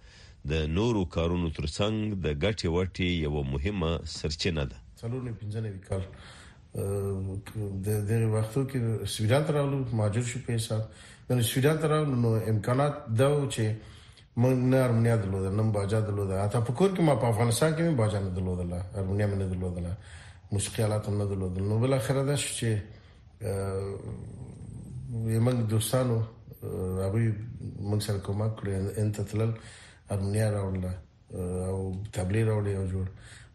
د 0.53 0.71
نورو 0.77 1.03
کارونو 1.17 1.49
ترڅنګ 1.59 2.23
د 2.27 2.39
ګټې 2.45 2.69
وټې 2.77 3.09
یو 3.25 3.43
مهمه 3.53 3.91
سرچینه 4.17 4.65
ده 4.71 4.79
څلور 5.03 5.27
نه 5.27 5.35
پنځه 5.43 5.59
نه 5.65 5.71
کال 5.91 7.83
د 7.89 8.09
دغه 8.11 8.33
وختو 8.39 8.67
کې 8.71 9.11
سویډن 9.15 9.49
ترالو 9.51 9.83
ماجر 10.03 10.29
شو 10.33 10.45
په 10.47 10.59
حساب 10.61 10.83
نو 11.37 11.43
سویډن 11.51 11.85
ترالو 11.87 12.23
نو 12.27 12.37
امکانات 12.55 13.03
دا 13.25 13.31
و 13.37 13.43
چې 13.43 13.98
موږ 14.43 14.55
نه 14.71 14.79
ارمنیا 14.87 15.15
درلوده 15.23 15.51
نه 15.59 15.63
باجا 15.77 16.01
درلوده 16.09 16.35
حتی 16.45 16.59
په 16.67 16.73
کور 16.79 16.91
کې 16.95 17.03
ما 17.09 17.15
په 17.23 17.27
افغانستان 17.33 17.71
کې 17.77 17.81
مې 17.87 17.95
باجا 18.01 18.19
نه 18.25 18.31
درلودله 18.37 18.79
ارمنیا 19.01 19.27
مې 19.31 19.37
نه 19.43 19.47
درلودله 19.53 19.93
موسیقي 20.57 20.83
آلات 20.87 21.05
هم 21.09 21.15
نه 21.23 21.27
درلودل 21.31 21.65
نو 21.71 21.77
بل 21.85 21.93
اخر 21.99 22.17
دا 22.29 22.37
شو 22.43 22.51
چې 22.59 22.71
موږ 25.45 25.59
دوستانو 25.73 26.17
هغه 27.05 27.23
موږ 27.89 28.01
سره 28.07 28.19
کومه 28.29 28.49
کړې 28.59 28.73
انت 29.05 29.17
تلل 29.33 29.51
ارمنیا 30.17 30.47
راوړله 30.57 30.93
او 31.75 31.79
تبلیغ 32.19 32.45
راوړي 32.49 32.75
او 32.79 32.85
جوړ 32.93 33.07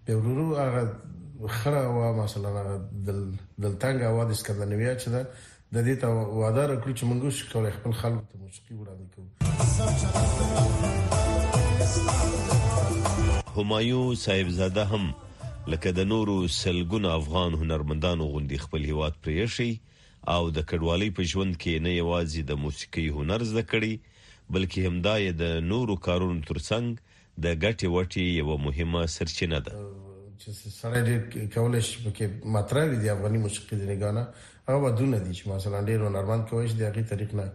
به 0.06 0.16
ورورو 0.16 0.56
هغه 0.56 0.84
خره 1.48 1.82
او 1.86 2.24
مثلا 2.24 2.50
هغه 2.60 2.76
دل 3.08 3.20
دلتنګ 3.64 4.00
او 4.12 4.24
د 4.24 4.32
اسکندنویه 4.40 4.96
چې 5.00 5.08
ده 5.18 5.22
د 5.76 5.78
دې 5.86 5.94
ته 6.02 6.08
وعده 6.40 6.64
راکړو 6.72 6.94
چې 6.98 7.04
موږ 7.12 7.22
شي 7.36 7.44
کولای 7.52 7.72
خپل 7.76 7.92
خلکو 8.02 8.26
ته 8.32 8.36
موسیقي 8.42 8.74
وړاندې 8.82 9.08
کوو 9.14 9.30
همایو 13.56 14.02
صاحبزاده 14.26 14.84
هم 14.92 15.04
لکه 15.76 15.96
د 16.02 16.08
نورو 16.12 16.36
سلګونو 16.58 17.14
افغان 17.16 17.58
هنرمندانو 17.64 18.28
غونډې 18.36 18.64
خپل 18.68 18.88
هیواد 18.92 19.18
پریشي 19.28 19.70
او 20.36 20.44
د 20.58 20.68
کډوالۍ 20.74 21.10
په 21.22 21.28
ژوند 21.34 21.58
کې 21.64 21.82
نه 21.88 21.96
یوازې 21.96 22.46
د 22.54 22.62
موسیقي 22.68 23.08
هنر 23.18 23.48
زده 23.56 23.66
کړي 23.74 24.22
بلکې 24.22 24.88
همدا 24.88 25.16
یې 25.26 25.42
د 25.44 25.66
نورو 25.74 25.98
کارونو 26.10 26.46
ترڅنګ 26.54 26.88
د 27.48 27.60
ګټې 27.64 27.88
وټې 27.98 28.26
یو 28.40 28.50
مهمه 28.70 29.02
سرچینه 29.18 29.60
ده 29.66 29.74
چې 30.40 30.50
سره 30.80 30.98
دې 31.12 31.18
کولای 31.60 31.82
شي 31.90 31.96
چې 32.06 32.26
مطرح 32.62 32.84
دي 33.06 33.14
افغاني 33.20 33.40
موسیقي 33.50 33.76
د 33.84 33.86
نگانا 33.94 34.26
هغه 34.68 34.80
ودونه 34.84 35.18
دي 35.26 35.34
چې 35.38 35.44
مثلا 35.56 35.80
ډیر 35.90 36.00
هنرمند 36.08 36.44
کوي 36.50 36.68
چې 36.72 36.76
دغه 36.84 37.02
طریق 37.14 37.32
نه 37.40 37.48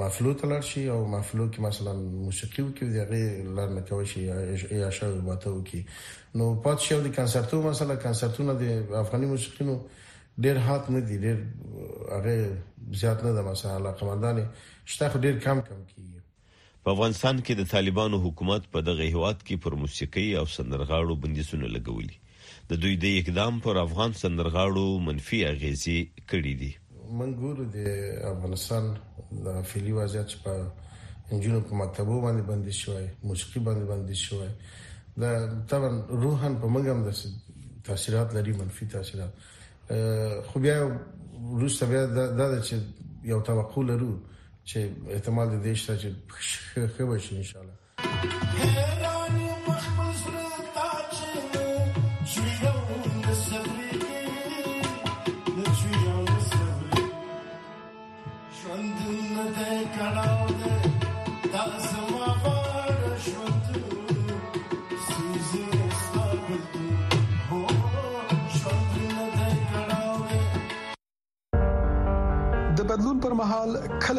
مفلو 0.00 0.32
تلر 0.40 0.62
شي 0.70 0.82
او 0.94 0.98
مفلو 1.14 1.44
کې 1.52 1.60
مثلا 1.68 1.92
موسیقي 2.26 2.62
وکړي 2.64 2.88
دغه 3.00 3.20
لار 3.58 3.68
نه 3.76 3.82
کوي 3.90 4.06
چې 4.12 4.80
یا 4.82 4.90
شاو 4.98 5.14
باته 5.28 5.52
وکړي 5.54 6.40
نو 6.40 6.48
پات 6.66 6.78
شو 6.88 6.98
د 7.06 7.14
کنسرتو 7.18 7.62
مثلا 7.68 7.96
کنسرتونه 8.04 8.56
د 8.62 8.98
افغاني 9.02 9.30
موسیقینو 9.34 9.76
ډیر 10.46 10.60
هات 10.68 10.90
نه 10.96 11.00
دي 11.10 11.18
ډیر 11.26 11.40
هغه 12.12 12.34
زیات 13.04 13.24
نه 13.28 13.32
ده 13.38 13.48
مثلا 13.50 13.76
علاقه 13.82 14.10
مندان 14.10 14.42
شته 14.94 15.08
خو 15.14 15.22
ډیر 15.28 15.38
کم 15.46 15.64
کم 15.70 15.84
کیږي 15.94 16.80
په 16.86 16.96
افغانستان 16.96 17.40
کې 17.40 17.60
د 17.62 17.72
طالبانو 17.76 18.20
حکومت 18.26 18.70
په 18.76 18.88
دغه 18.90 19.08
هیواد 19.16 19.38
کې 19.46 19.64
پر 19.66 19.80
موسیقي 19.84 20.26
او 20.42 20.46
سندرغاړو 20.56 21.20
بندیزونه 21.26 21.72
لګولي 21.78 22.20
د 22.70 22.78
دوی 22.82 22.96
د 22.96 23.04
اقدام 23.20 23.58
پر 23.62 23.76
افغان 23.86 24.10
سندرغاړو 24.22 24.88
منفي 25.06 25.38
اغیزې 25.50 25.98
کړې 26.30 26.54
دي 26.60 26.72
من 27.20 27.30
ګورو 27.46 27.64
د 27.76 27.78
افغانستان 28.34 28.84
د 29.46 29.62
فعلی 29.72 29.92
وضعیت 30.00 30.30
په 30.42 30.52
انجونو 31.32 31.58
په 31.66 31.72
مکتبو 31.80 32.16
باندې 32.24 32.42
باندې 32.50 32.72
شوی 32.82 33.06
موسیقي 33.30 33.60
باندې 33.66 33.84
باندې 33.90 34.16
شوی 34.24 34.50
دا 35.20 35.32
طبعا 35.70 35.92
روحن 36.24 36.52
په 36.64 36.74
موږ 36.74 36.84
هم 36.90 37.00
د 37.08 37.10
تاثیرات 37.90 38.28
لري 38.38 38.52
منفي 38.62 38.84
تاثیرات 38.96 39.32
خو 40.50 40.56
بیا 40.66 40.76
روس 41.60 41.76
بیا 41.94 42.02
دا 42.38 42.46
د 42.46 42.56
چې 42.66 42.74
یو 43.32 43.40
توقع 43.52 43.82
لرو 43.92 44.12
چې 44.68 44.78
احتمال 45.18 45.48
دې 45.64 45.74
شته 45.80 45.94
چې 46.00 46.08
ښه 46.98 47.10
به 47.10 47.24
شي 47.26 47.42
ان 47.42 47.48
شاء 47.50 47.64
الله 47.64 49.11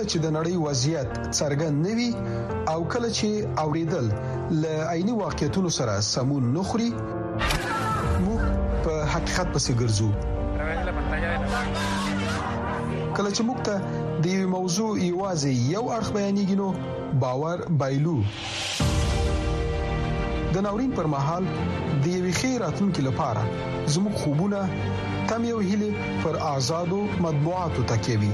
کله 0.03 0.11
چې 0.15 0.21
د 0.27 0.31
نړۍ 0.37 0.55
وضعیت 0.67 1.09
څرګند 1.39 1.75
نوي 1.87 2.09
او 2.71 2.79
کله 2.93 3.09
چې 3.17 3.27
اوریدل 3.63 4.05
ل 4.61 4.63
عیني 4.93 5.13
واقعیتونو 5.23 5.69
سره 5.77 5.93
سمون 6.13 6.43
نخري 6.57 6.87
موږ 8.25 8.41
په 8.85 8.93
حقیقت 9.13 9.47
پسې 9.53 9.71
ګرځو 9.81 10.09
کله 13.15 13.29
چې 13.35 13.41
موږ 13.49 13.57
ته 13.67 13.75
د 14.23 14.25
یو 14.35 14.47
موضوع 14.57 14.91
ایوازې 15.05 15.51
یو 15.75 15.83
اړه 15.95 16.15
بیانېږي 16.15 16.55
نو 16.61 16.67
باور 17.23 17.63
بایلو 17.83 18.17
د 20.53 20.57
ناورین 20.67 20.91
پر 20.97 21.07
مهال 21.15 21.47
د 22.05 22.07
یو 22.17 22.33
خیراتونکو 22.41 23.07
لپاره 23.07 23.47
زموږ 23.95 24.13
خوبونه 24.23 24.65
تم 25.31 25.47
یو 25.51 25.59
هلي 25.69 25.91
پر 26.23 26.41
آزادو 26.55 27.01
مطبوعاتو 27.27 27.87
تکي 27.93 28.17
وي 28.25 28.33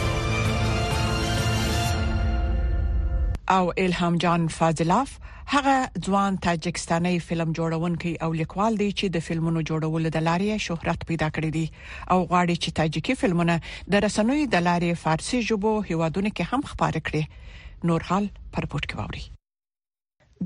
او 3.51 3.73
الهام 3.79 4.17
جان 4.17 4.47
فاضلاف 4.47 5.17
هغه 5.53 5.89
ځوان 6.07 6.37
تاجکستاني 6.43 7.15
فلم 7.29 7.49
جوړونکی 7.59 8.11
او 8.25 8.29
لیکوال 8.41 8.73
دی 8.81 8.87
چې 8.99 9.05
د 9.15 9.23
فلمونو 9.27 9.63
جوړولو 9.69 10.11
د 10.15 10.19
لارې 10.27 10.63
شهرت 10.67 11.01
پیدا 11.09 11.27
کړی 11.35 11.49
دی 11.55 11.65
او 12.13 12.19
غواړي 12.31 12.55
چې 12.63 12.69
تاجکی 12.79 13.13
فلمونه 13.23 13.55
د 13.95 14.03
رسنوي 14.05 14.45
د 14.53 14.63
لارې 14.67 14.91
فارسي 15.03 15.39
ژبو 15.49 15.73
هیوادونو 15.89 16.29
کې 16.37 16.45
هم 16.53 16.61
خپاره 16.71 16.99
کړي 17.07 17.23
نور 17.89 18.07
حال 18.11 18.29
پرپورت 18.57 18.85
کې 18.93 19.01
ووري 19.01 19.23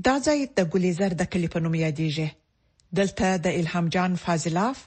دا 0.08 0.14
ځای 0.26 0.38
د 0.60 0.68
ګلیزر 0.76 1.16
د 1.20 1.24
کلی 1.34 1.48
په 1.56 1.64
نوم 1.66 1.76
یادېږي 1.82 2.96
دلته 3.02 3.30
د 3.46 3.56
الهام 3.60 3.92
جان 3.98 4.16
فاضلاف 4.24 4.82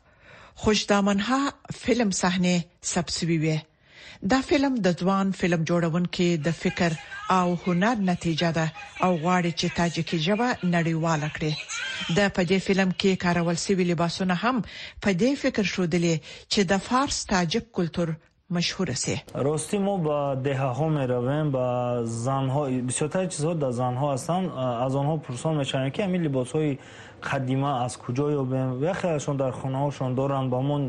خوشدامنها 0.65 1.41
فلم 1.85 2.11
صحنه 2.19 2.53
سبسوي 2.95 3.39
وي 3.45 3.55
دا 4.35 4.41
فلم 4.51 4.75
د 4.89 4.97
ځوان 5.05 5.33
فلم 5.43 5.61
جوړونکو 5.71 6.27
د 6.49 6.57
فکر 6.63 6.99
او 7.29 7.57
هنر 7.67 7.95
نتیجه 7.95 8.51
ده 8.51 8.71
او 9.01 9.17
غواړي 9.17 9.51
چې 9.53 9.67
تاجکی 9.77 10.17
ژبه 10.19 10.47
نړیواله 10.73 11.27
کړي 11.35 11.51
د 12.17 12.29
پدې 12.35 12.57
فلم 12.67 12.89
کې 12.99 13.11
کارول 13.25 13.53
سوي 13.55 13.83
لباسونه 13.83 14.33
هم 14.35 14.61
په 15.01 15.09
دې 15.19 15.31
فکر 15.43 15.63
شودلې 15.63 16.15
چې 16.51 16.61
د 16.71 16.77
فارس 16.77 17.25
تاجک 17.25 17.65
کلتور 17.77 18.13
مشهور 18.57 18.93
سه 19.01 19.17
راستی 19.47 19.77
ما 19.83 19.97
با 19.97 20.35
دهه 20.35 20.59
ها 20.79 20.89
می 20.95 21.03
رویم 21.11 21.51
با 21.51 21.65
زن 22.05 22.49
ها 22.53 22.63
بسیارتر 22.69 23.25
چیزها 23.25 23.53
در 23.53 23.71
زن 23.81 23.93
ها 23.95 24.13
هستن 24.13 24.49
از 24.85 24.95
آنها 24.95 25.17
پرسان 25.17 25.57
میشن 25.57 25.89
که 25.89 26.03
همین 26.03 26.21
لباس 26.23 26.51
های 26.51 26.77
قدیمه 27.31 27.81
از 27.83 27.97
کجا 27.97 28.31
یابیم 28.31 28.83
و 28.83 28.93
خیلیشون 28.93 29.37
در 29.37 29.51
خونه 29.51 29.77
هاشون 29.77 30.13
دارن 30.13 30.49
با 30.49 30.61
من 30.61 30.81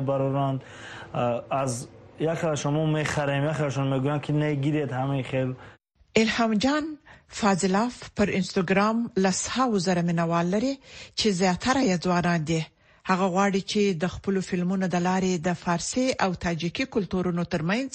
میبرارند 0.00 0.62
از 1.50 1.88
یخی 2.22 2.46
را 2.46 2.54
شما 2.56 2.86
میخریم 2.86 3.44
یخی 3.50 3.62
را 3.62 3.70
شما 3.70 3.84
میگویم 3.84 4.18
که 4.18 4.32
نگیرید 4.32 4.92
همه 4.92 5.22
خیل 5.22 5.54
الهام 6.16 6.54
جان 6.54 6.82
فاضلاف 7.28 8.02
پر 8.16 8.30
انستګرام 8.38 8.96
لسهاو 9.16 9.78
زره 9.78 10.02
منوال 10.02 10.46
لري 10.54 10.74
چې 11.18 11.26
زیاتره 11.40 11.80
یې 11.90 11.96
ځوانان 12.04 12.40
دي 12.50 12.60
هغه 13.10 13.26
غواړي 13.34 13.62
چې 13.70 13.80
د 14.02 14.06
خپل 14.14 14.34
فلمونو 14.48 14.86
د 14.88 14.96
لارې 15.08 15.32
د 15.46 15.52
فارسي 15.64 16.06
او 16.24 16.30
تاجیکی 16.44 16.84
کلتورونو 16.94 17.42
ترمنځ 17.52 17.90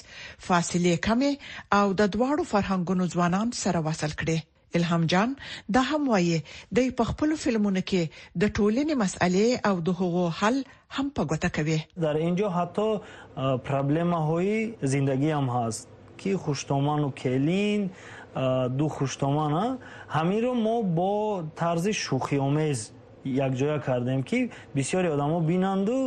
فاصله 0.47 0.93
کمې 1.07 1.31
او 1.79 1.85
د 1.93 2.01
دواړو 2.13 2.43
فرهنګونو 2.53 3.03
ځوانان 3.13 3.47
سره 3.63 3.79
وصل 3.87 4.11
کړي 4.21 4.37
الهام 4.77 5.05
جان 5.11 5.35
دا 5.73 5.81
هم 5.91 6.03
وایي 6.09 6.37
د 6.79 6.89
پخپل 7.01 7.29
فلمونه 7.43 7.81
کې 7.89 8.01
د 8.43 8.51
ټولنې 8.57 8.93
مسالې 9.03 9.49
او 9.67 9.75
د 9.87 9.89
هغو 10.01 10.25
حل 10.41 10.57
هم 10.99 11.05
په 11.19 11.29
ګوته 11.33 11.49
کوي 11.59 11.77
در 12.05 12.15
انجو 12.27 12.47
حتی 12.59 12.87
پرابلمه 13.69 14.19
هوی 14.29 14.53
زندگی 14.95 15.31
هم 15.39 15.47
هست 15.57 15.83
کی 16.23 16.31
خوشتومان 16.45 16.99
او 17.07 17.11
کلین 17.23 17.81
دو 18.79 18.87
خوشتومان 18.95 19.51
ها 19.59 19.67
همین 20.15 20.39
رو 20.47 20.53
ما 20.65 20.75
با 20.97 21.11
طرز 21.61 21.85
شوخی 22.05 22.37
آمیز 22.47 22.79
یک 23.35 23.51
جای 23.61 23.79
کردیم 23.87 24.21
که 24.31 24.49
بسیاری 24.75 25.07
آدم 25.15 25.31
ها 25.35 25.39
بینند 25.49 25.87
و 25.95 25.99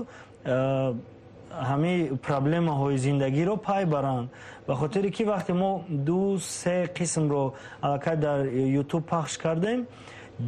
همه 1.53 2.07
پرابلم 2.09 2.69
های 2.69 2.99
زندگی 2.99 3.45
رو 3.45 3.57
پای 3.57 3.85
بران 3.85 4.31
و 4.69 4.75
خاطر 4.75 5.09
که 5.09 5.25
وقتی 5.25 5.53
ما 5.53 5.85
دو 6.07 6.39
سه 6.39 6.87
قسم 6.87 7.29
رو 7.31 7.55
علاقه 7.83 8.15
در 8.17 8.47
یوتیوب 8.55 9.07
پخش 9.07 9.39
کردیم 9.39 9.87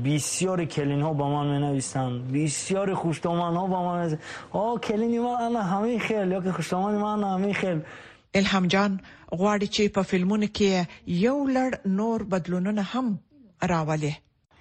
بسیار 0.05 0.65
کلین 0.65 1.01
ها 1.01 1.12
با 1.12 1.45
من 1.45 1.73
می 1.73 1.83
بسیار 2.45 2.95
خوشتامن 2.95 3.55
ها 3.57 3.67
با 3.67 3.83
من 3.85 3.99
نویسن 4.01 4.19
آه 4.53 4.81
کلینی 4.81 5.19
ما 5.19 5.38
انا 5.38 5.62
همین 5.62 5.99
خیل 5.99 6.31
یا 6.33 6.41
که 6.41 6.53
خوشتامن 6.53 6.99
ما 6.99 7.35
همین 7.35 7.55
خیل 7.55 7.81
الهم 8.35 8.67
جان 8.67 9.01
غواړي 9.35 9.67
چې 9.75 9.88
په 9.95 10.03
فلمونو 10.03 10.47
کې 10.47 10.87
یو 11.07 11.47
لړ 11.55 11.87
نور 11.87 12.23
بدلونونه 12.25 12.83
هم 12.83 13.19
راولي 13.69 14.15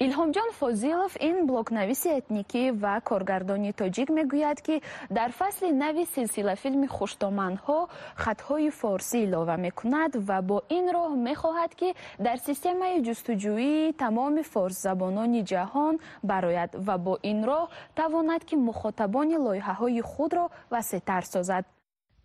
илҳомҷон 0.08 0.50
фозилов 0.62 1.14
ин 1.30 1.38
блокнависи 1.50 2.10
этникӣ 2.20 2.64
ва 2.84 2.96
коргардони 3.10 3.72
тоҷик 3.82 4.08
мегӯяд 4.18 4.58
ки 4.66 4.76
дар 5.18 5.30
фасли 5.40 5.70
нави 5.84 6.04
силсилафилми 6.16 6.88
хуштоманҳо 6.96 7.80
хатҳои 8.24 8.70
форсӣ 8.82 9.18
илова 9.26 9.56
мекунад 9.66 10.12
ва 10.28 10.38
бо 10.50 10.58
ин 10.80 10.86
роҳ 10.96 11.12
мехоҳад 11.28 11.72
ки 11.80 11.90
дар 12.26 12.38
системаи 12.48 12.96
ҷустуҷӯии 13.08 13.94
тамоми 14.04 14.44
форсзабонони 14.54 15.42
ҷаҳон 15.52 15.96
барояд 16.32 16.72
ва 16.88 16.96
бо 17.06 17.14
ин 17.32 17.40
роҳ 17.50 17.64
тавонад 18.00 18.42
ки 18.50 18.56
мухотабони 18.68 19.38
лоиҳаҳои 19.46 20.02
худро 20.12 20.46
васеътар 20.74 21.24
созад 21.36 21.66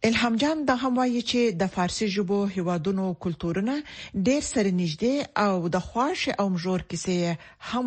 الهام 0.07 0.37
جان 0.42 0.59
د 0.66 0.71
هم 0.83 0.99
وایي 0.99 1.23
چې 1.31 1.40
د 1.61 1.66
فارسي 1.77 2.07
ژبو 2.16 2.38
هیوادونو 2.57 3.05
کلتورونه 3.25 3.73
ډېر 4.29 4.42
سره 4.53 4.69
نږدې 4.81 5.14
او 5.47 5.53
د 5.77 5.85
خواش 5.88 6.21
او 6.42 6.47
مجور 6.57 6.81
کیسې 6.90 7.19
هم 7.73 7.87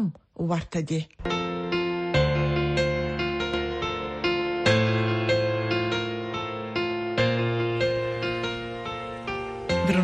ورته 0.51 0.79
دي 0.89 1.01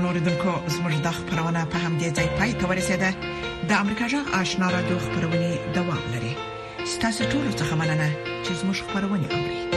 اوریدونکو 0.08 0.54
زموږ 0.76 0.94
د 1.06 1.08
خبرونه 1.18 1.62
په 1.76 1.80
هم 1.84 1.94
دي 2.02 2.08
ځای 2.18 2.28
پای 2.38 2.52
ته 2.60 2.64
ورسېده 2.70 3.10
د 3.70 3.72
امریکا 3.84 4.06
جغ 4.16 4.26
آشنا 4.42 4.68
را 4.78 4.82
دوه 4.90 5.02
خبرونه 5.06 5.40
دوام 5.78 6.04
لري 6.18 6.34
ستاسو 6.94 7.22
ټول 7.32 7.48
څه 7.60 7.66
مننه 7.80 8.10
چې 8.46 8.52
زموږ 8.60 8.78
خبرونه 8.92 9.28
اوري 9.36 9.75